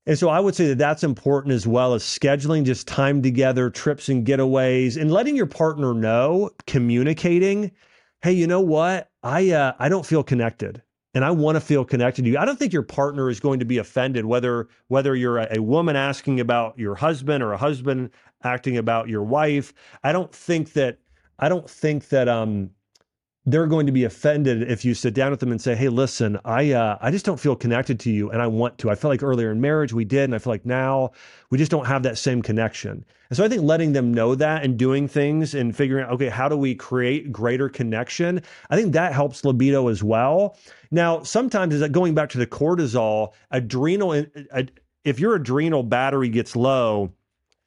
And 0.07 0.17
so 0.19 0.29
I 0.29 0.39
would 0.39 0.55
say 0.55 0.67
that 0.67 0.77
that's 0.77 1.03
important 1.03 1.53
as 1.53 1.65
well 1.65 1.95
as 1.95 2.03
scheduling 2.03 2.63
just 2.63 2.87
time 2.87 3.23
together, 3.23 3.69
trips 3.71 4.07
and 4.07 4.25
getaways, 4.25 4.99
and 4.99 5.11
letting 5.11 5.35
your 5.35 5.47
partner 5.47 5.93
know, 5.95 6.51
communicating, 6.67 7.71
hey, 8.21 8.33
you 8.33 8.45
know 8.45 8.61
what? 8.61 9.09
I 9.23 9.51
uh, 9.51 9.73
I 9.79 9.89
don't 9.89 10.05
feel 10.05 10.23
connected, 10.23 10.83
and 11.15 11.25
I 11.25 11.31
want 11.31 11.55
to 11.55 11.61
feel 11.61 11.83
connected 11.85 12.23
to 12.23 12.29
you. 12.29 12.37
I 12.37 12.45
don't 12.45 12.59
think 12.59 12.73
your 12.73 12.83
partner 12.83 13.29
is 13.29 13.39
going 13.39 13.59
to 13.59 13.65
be 13.65 13.79
offended 13.79 14.25
whether 14.25 14.67
whether 14.89 15.15
you're 15.15 15.39
a, 15.39 15.57
a 15.57 15.61
woman 15.61 15.95
asking 15.95 16.39
about 16.39 16.77
your 16.77 16.93
husband 16.93 17.43
or 17.43 17.53
a 17.53 17.57
husband 17.57 18.11
acting 18.43 18.77
about 18.77 19.09
your 19.09 19.23
wife. 19.23 19.73
I 20.03 20.11
don't 20.11 20.33
think 20.33 20.73
that 20.73 20.99
I 21.39 21.49
don't 21.49 21.69
think 21.69 22.09
that 22.09 22.29
um 22.29 22.69
they're 23.45 23.67
going 23.67 23.85
to 23.85 23.91
be 23.91 24.03
offended 24.03 24.69
if 24.69 24.83
you 24.83 24.93
sit 24.93 25.13
down 25.13 25.31
with 25.31 25.39
them 25.39 25.51
and 25.51 25.61
say, 25.61 25.75
"Hey, 25.75 25.89
listen, 25.89 26.39
I 26.45 26.71
uh, 26.71 26.97
I 26.99 27.11
just 27.11 27.25
don't 27.25 27.39
feel 27.39 27.55
connected 27.55 27.99
to 28.01 28.11
you, 28.11 28.31
and 28.31 28.41
I 28.41 28.47
want 28.47 28.77
to. 28.79 28.89
I 28.89 28.95
feel 28.95 29.11
like 29.11 29.23
earlier 29.23 29.51
in 29.51 29.61
marriage 29.61 29.93
we 29.93 30.05
did, 30.05 30.23
and 30.25 30.35
I 30.35 30.39
feel 30.39 30.53
like 30.53 30.65
now 30.65 31.11
we 31.51 31.57
just 31.57 31.71
don't 31.71 31.85
have 31.85 32.03
that 32.03 32.17
same 32.17 32.41
connection." 32.41 33.05
And 33.29 33.37
so 33.37 33.43
I 33.43 33.49
think 33.49 33.63
letting 33.63 33.93
them 33.93 34.13
know 34.13 34.35
that 34.35 34.63
and 34.63 34.77
doing 34.77 35.07
things 35.07 35.55
and 35.55 35.75
figuring 35.75 36.05
out, 36.05 36.11
okay, 36.11 36.29
how 36.29 36.47
do 36.47 36.55
we 36.55 36.75
create 36.75 37.31
greater 37.31 37.69
connection? 37.69 38.41
I 38.69 38.75
think 38.75 38.93
that 38.93 39.13
helps 39.13 39.43
libido 39.43 39.87
as 39.87 40.03
well. 40.03 40.57
Now, 40.91 41.23
sometimes 41.23 41.73
is 41.73 41.79
that 41.79 41.91
going 41.91 42.13
back 42.13 42.29
to 42.29 42.37
the 42.37 42.47
cortisol, 42.47 43.33
adrenal. 43.51 44.25
Uh, 44.51 44.63
if 45.03 45.19
your 45.19 45.35
adrenal 45.35 45.83
battery 45.83 46.29
gets 46.29 46.55
low, 46.55 47.13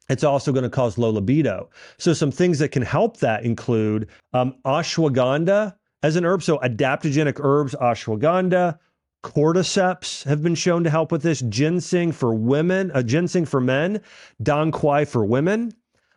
it's 0.09 0.23
also 0.23 0.51
going 0.51 0.63
to 0.63 0.69
cause 0.69 0.97
low 0.97 1.11
libido. 1.11 1.69
So, 1.97 2.13
some 2.13 2.31
things 2.31 2.59
that 2.59 2.69
can 2.69 2.81
help 2.81 3.17
that 3.17 3.45
include 3.45 4.09
um, 4.33 4.55
ashwagandha 4.65 5.75
as 6.03 6.15
an 6.15 6.25
herb. 6.25 6.43
So, 6.43 6.57
adaptogenic 6.57 7.39
herbs, 7.39 7.75
ashwagandha, 7.75 8.79
cordyceps 9.23 10.23
have 10.23 10.41
been 10.41 10.55
shown 10.55 10.83
to 10.83 10.89
help 10.89 11.11
with 11.11 11.21
this. 11.21 11.41
Ginseng 11.41 12.11
for 12.11 12.33
women, 12.33 12.91
uh, 12.91 13.03
ginseng 13.03 13.45
for 13.45 13.61
men, 13.61 14.01
dong 14.41 14.71
quai 14.71 15.05
for 15.05 15.23
women, 15.23 15.73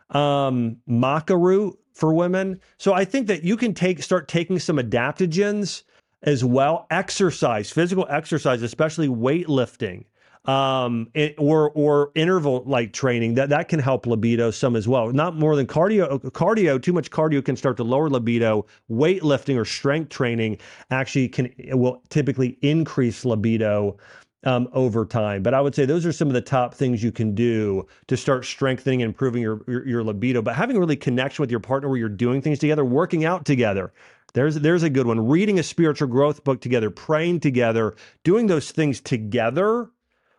um, 0.09 0.77
maca 0.89 1.39
root 1.39 1.77
for 1.93 2.13
women. 2.13 2.59
So, 2.79 2.93
I 2.93 3.05
think 3.05 3.27
that 3.27 3.43
you 3.43 3.55
can 3.55 3.73
take 3.73 4.01
start 4.01 4.27
taking 4.27 4.57
some 4.57 4.77
adaptogens 4.77 5.83
as 6.23 6.43
well. 6.43 6.87
Exercise, 6.89 7.69
physical 7.69 8.07
exercise, 8.09 8.63
especially 8.63 9.07
weightlifting 9.07 10.05
um, 10.45 11.09
or 11.37 11.71
or 11.71 12.11
interval 12.15 12.63
like 12.65 12.91
training 12.91 13.35
that 13.35 13.49
that 13.49 13.69
can 13.69 13.79
help 13.79 14.05
libido 14.05 14.51
some 14.51 14.75
as 14.75 14.87
well. 14.87 15.11
Not 15.11 15.35
more 15.35 15.55
than 15.55 15.67
cardio. 15.67 16.19
Cardio, 16.31 16.81
too 16.81 16.93
much 16.93 17.09
cardio 17.11 17.43
can 17.43 17.55
start 17.55 17.77
to 17.77 17.83
lower 17.83 18.09
libido. 18.09 18.65
Weightlifting 18.91 19.57
or 19.57 19.65
strength 19.65 20.09
training 20.09 20.57
actually 20.91 21.29
can 21.29 21.53
will 21.71 22.01
typically 22.09 22.57
increase 22.61 23.25
libido. 23.25 23.97
Um, 24.45 24.67
over 24.73 25.05
time. 25.05 25.41
But 25.41 25.53
I 25.53 25.61
would 25.61 25.73
say 25.73 25.85
those 25.85 26.05
are 26.05 26.11
some 26.11 26.27
of 26.27 26.33
the 26.33 26.41
top 26.41 26.73
things 26.73 27.01
you 27.01 27.13
can 27.13 27.33
do 27.33 27.87
to 28.07 28.17
start 28.17 28.43
strengthening 28.43 29.01
and 29.01 29.11
improving 29.11 29.41
your, 29.41 29.61
your, 29.69 29.87
your 29.87 30.03
libido. 30.03 30.41
But 30.41 30.53
having 30.57 30.75
a 30.75 30.81
really 30.81 30.97
connection 30.97 31.41
with 31.41 31.49
your 31.49 31.61
partner 31.61 31.87
where 31.87 31.97
you're 31.97 32.09
doing 32.09 32.41
things 32.41 32.59
together, 32.59 32.83
working 32.83 33.23
out 33.23 33.45
together. 33.45 33.93
There's 34.33 34.55
there's 34.55 34.83
a 34.83 34.89
good 34.89 35.07
one. 35.07 35.29
Reading 35.29 35.59
a 35.59 35.63
spiritual 35.63 36.09
growth 36.09 36.43
book 36.43 36.59
together, 36.59 36.89
praying 36.89 37.39
together, 37.39 37.95
doing 38.25 38.47
those 38.47 38.71
things 38.71 38.99
together 38.99 39.89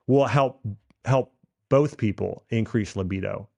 will 0.06 0.26
help 0.26 0.60
help 1.04 1.34
both 1.68 1.96
people 1.96 2.44
increase 2.50 2.96
libido. 2.96 3.48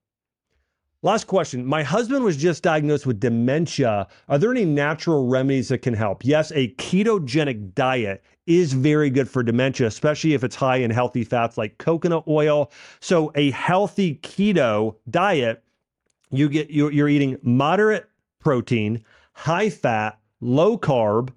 Last 1.03 1.27
question. 1.27 1.65
My 1.65 1.83
husband 1.83 2.25
was 2.25 2.35
just 2.35 2.63
diagnosed 2.63 3.05
with 3.05 3.19
dementia. 3.19 4.07
Are 4.27 4.37
there 4.37 4.51
any 4.51 4.65
natural 4.65 5.27
remedies 5.27 5.69
that 5.69 5.77
can 5.79 5.93
help? 5.93 6.25
Yes, 6.25 6.51
a 6.55 6.69
ketogenic 6.73 7.75
diet 7.75 8.23
is 8.47 8.73
very 8.73 9.09
good 9.09 9.29
for 9.29 9.43
dementia, 9.43 9.87
especially 9.87 10.33
if 10.33 10.43
it's 10.43 10.55
high 10.55 10.77
in 10.77 10.89
healthy 10.89 11.23
fats 11.23 11.57
like 11.57 11.77
coconut 11.77 12.23
oil. 12.27 12.71
So, 12.99 13.31
a 13.35 13.51
healthy 13.51 14.15
keto 14.15 14.95
diet, 15.09 15.63
you 16.31 16.49
get 16.49 16.71
you're, 16.71 16.91
you're 16.91 17.09
eating 17.09 17.37
moderate 17.43 18.09
protein, 18.39 19.03
high 19.33 19.69
fat, 19.69 20.19
low 20.41 20.77
carb, 20.77 21.29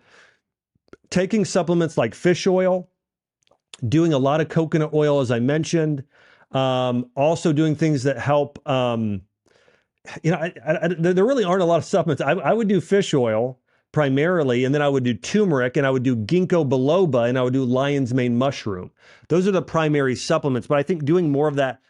taking 1.10 1.44
supplements 1.44 1.98
like 1.98 2.14
fish 2.14 2.46
oil, 2.46 2.88
doing 3.88 4.12
a 4.12 4.18
lot 4.18 4.40
of 4.40 4.48
coconut 4.48 4.92
oil, 4.92 5.20
as 5.20 5.30
I 5.30 5.40
mentioned. 5.40 6.04
Um, 6.52 7.10
also 7.14 7.52
doing 7.52 7.76
things 7.76 8.02
that 8.02 8.18
help. 8.18 8.66
Um, 8.68 9.22
you 10.22 10.30
know, 10.30 10.38
I, 10.38 10.52
I, 10.66 10.88
there 10.88 11.24
really 11.24 11.44
aren't 11.44 11.62
a 11.62 11.66
lot 11.66 11.78
of 11.78 11.84
supplements. 11.84 12.22
I, 12.22 12.32
I 12.32 12.52
would 12.52 12.68
do 12.68 12.80
fish 12.80 13.14
oil, 13.14 13.58
primarily, 13.92 14.64
and 14.64 14.74
then 14.74 14.82
I 14.82 14.88
would 14.88 15.04
do 15.04 15.14
turmeric 15.14 15.76
and 15.76 15.86
I 15.86 15.90
would 15.90 16.02
do 16.02 16.16
ginkgo 16.16 16.68
biloba 16.68 17.28
and 17.28 17.38
I 17.38 17.42
would 17.42 17.52
do 17.52 17.64
lion's 17.64 18.14
mane 18.14 18.36
mushroom. 18.36 18.90
Those 19.28 19.46
are 19.46 19.52
the 19.52 19.62
primary 19.62 20.16
supplements, 20.16 20.66
but 20.66 20.78
I 20.78 20.82
think 20.82 21.04
doing 21.04 21.30
more 21.30 21.48
of 21.48 21.56
that 21.56 21.80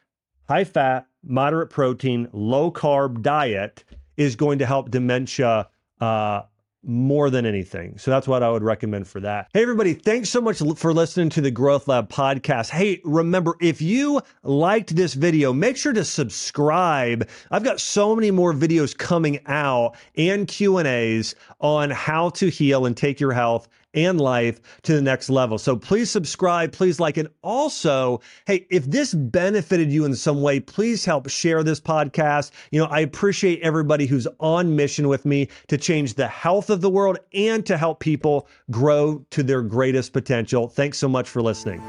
high 0.48 0.64
fat, 0.64 1.06
moderate 1.22 1.70
protein, 1.70 2.28
low 2.32 2.72
carb 2.72 3.22
diet 3.22 3.84
is 4.16 4.36
going 4.36 4.58
to 4.58 4.66
help 4.66 4.90
dementia 4.90 5.68
uh, 6.00 6.42
more 6.82 7.30
than 7.30 7.44
anything. 7.44 7.98
So 7.98 8.10
that's 8.10 8.26
what 8.26 8.42
I 8.42 8.50
would 8.50 8.62
recommend 8.62 9.06
for 9.06 9.20
that. 9.20 9.48
Hey, 9.52 9.62
everybody, 9.62 9.94
thanks 9.94 10.30
so 10.30 10.40
much 10.40 10.62
for 10.76 10.92
listening 10.94 11.28
to 11.30 11.40
the 11.40 11.50
Growth 11.50 11.88
Lab 11.88 12.08
podcast. 12.08 12.70
Hey, 12.70 13.00
remember, 13.04 13.56
if 13.60 13.82
you 13.82 14.20
liked 14.42 14.96
this 14.96 15.14
video, 15.14 15.52
make 15.52 15.76
sure 15.76 15.92
to 15.92 16.04
subscribe. 16.04 17.28
I've 17.50 17.64
got 17.64 17.80
so 17.80 18.14
many 18.16 18.30
more 18.30 18.54
videos 18.54 18.96
coming 18.96 19.40
out 19.46 19.96
and 20.16 20.48
Q&As 20.48 21.34
on 21.60 21.90
how 21.90 22.30
to 22.30 22.48
heal 22.48 22.86
and 22.86 22.96
take 22.96 23.20
your 23.20 23.32
health 23.32 23.68
and 23.94 24.20
life 24.20 24.60
to 24.82 24.94
the 24.94 25.02
next 25.02 25.30
level. 25.30 25.58
So 25.58 25.76
please 25.76 26.10
subscribe, 26.10 26.72
please 26.72 27.00
like, 27.00 27.16
and 27.16 27.28
also, 27.42 28.20
hey, 28.46 28.66
if 28.70 28.84
this 28.84 29.14
benefited 29.14 29.90
you 29.90 30.04
in 30.04 30.14
some 30.14 30.42
way, 30.42 30.60
please 30.60 31.04
help 31.04 31.28
share 31.28 31.62
this 31.62 31.80
podcast. 31.80 32.50
You 32.70 32.80
know, 32.80 32.86
I 32.86 33.00
appreciate 33.00 33.60
everybody 33.62 34.06
who's 34.06 34.28
on 34.38 34.76
mission 34.76 35.08
with 35.08 35.24
me 35.24 35.48
to 35.68 35.78
change 35.78 36.14
the 36.14 36.28
health 36.28 36.70
of 36.70 36.80
the 36.80 36.90
world 36.90 37.18
and 37.32 37.64
to 37.66 37.76
help 37.76 38.00
people 38.00 38.48
grow 38.70 39.24
to 39.30 39.42
their 39.42 39.62
greatest 39.62 40.12
potential. 40.12 40.68
Thanks 40.68 40.98
so 40.98 41.08
much 41.08 41.28
for 41.28 41.42
listening. 41.42 41.80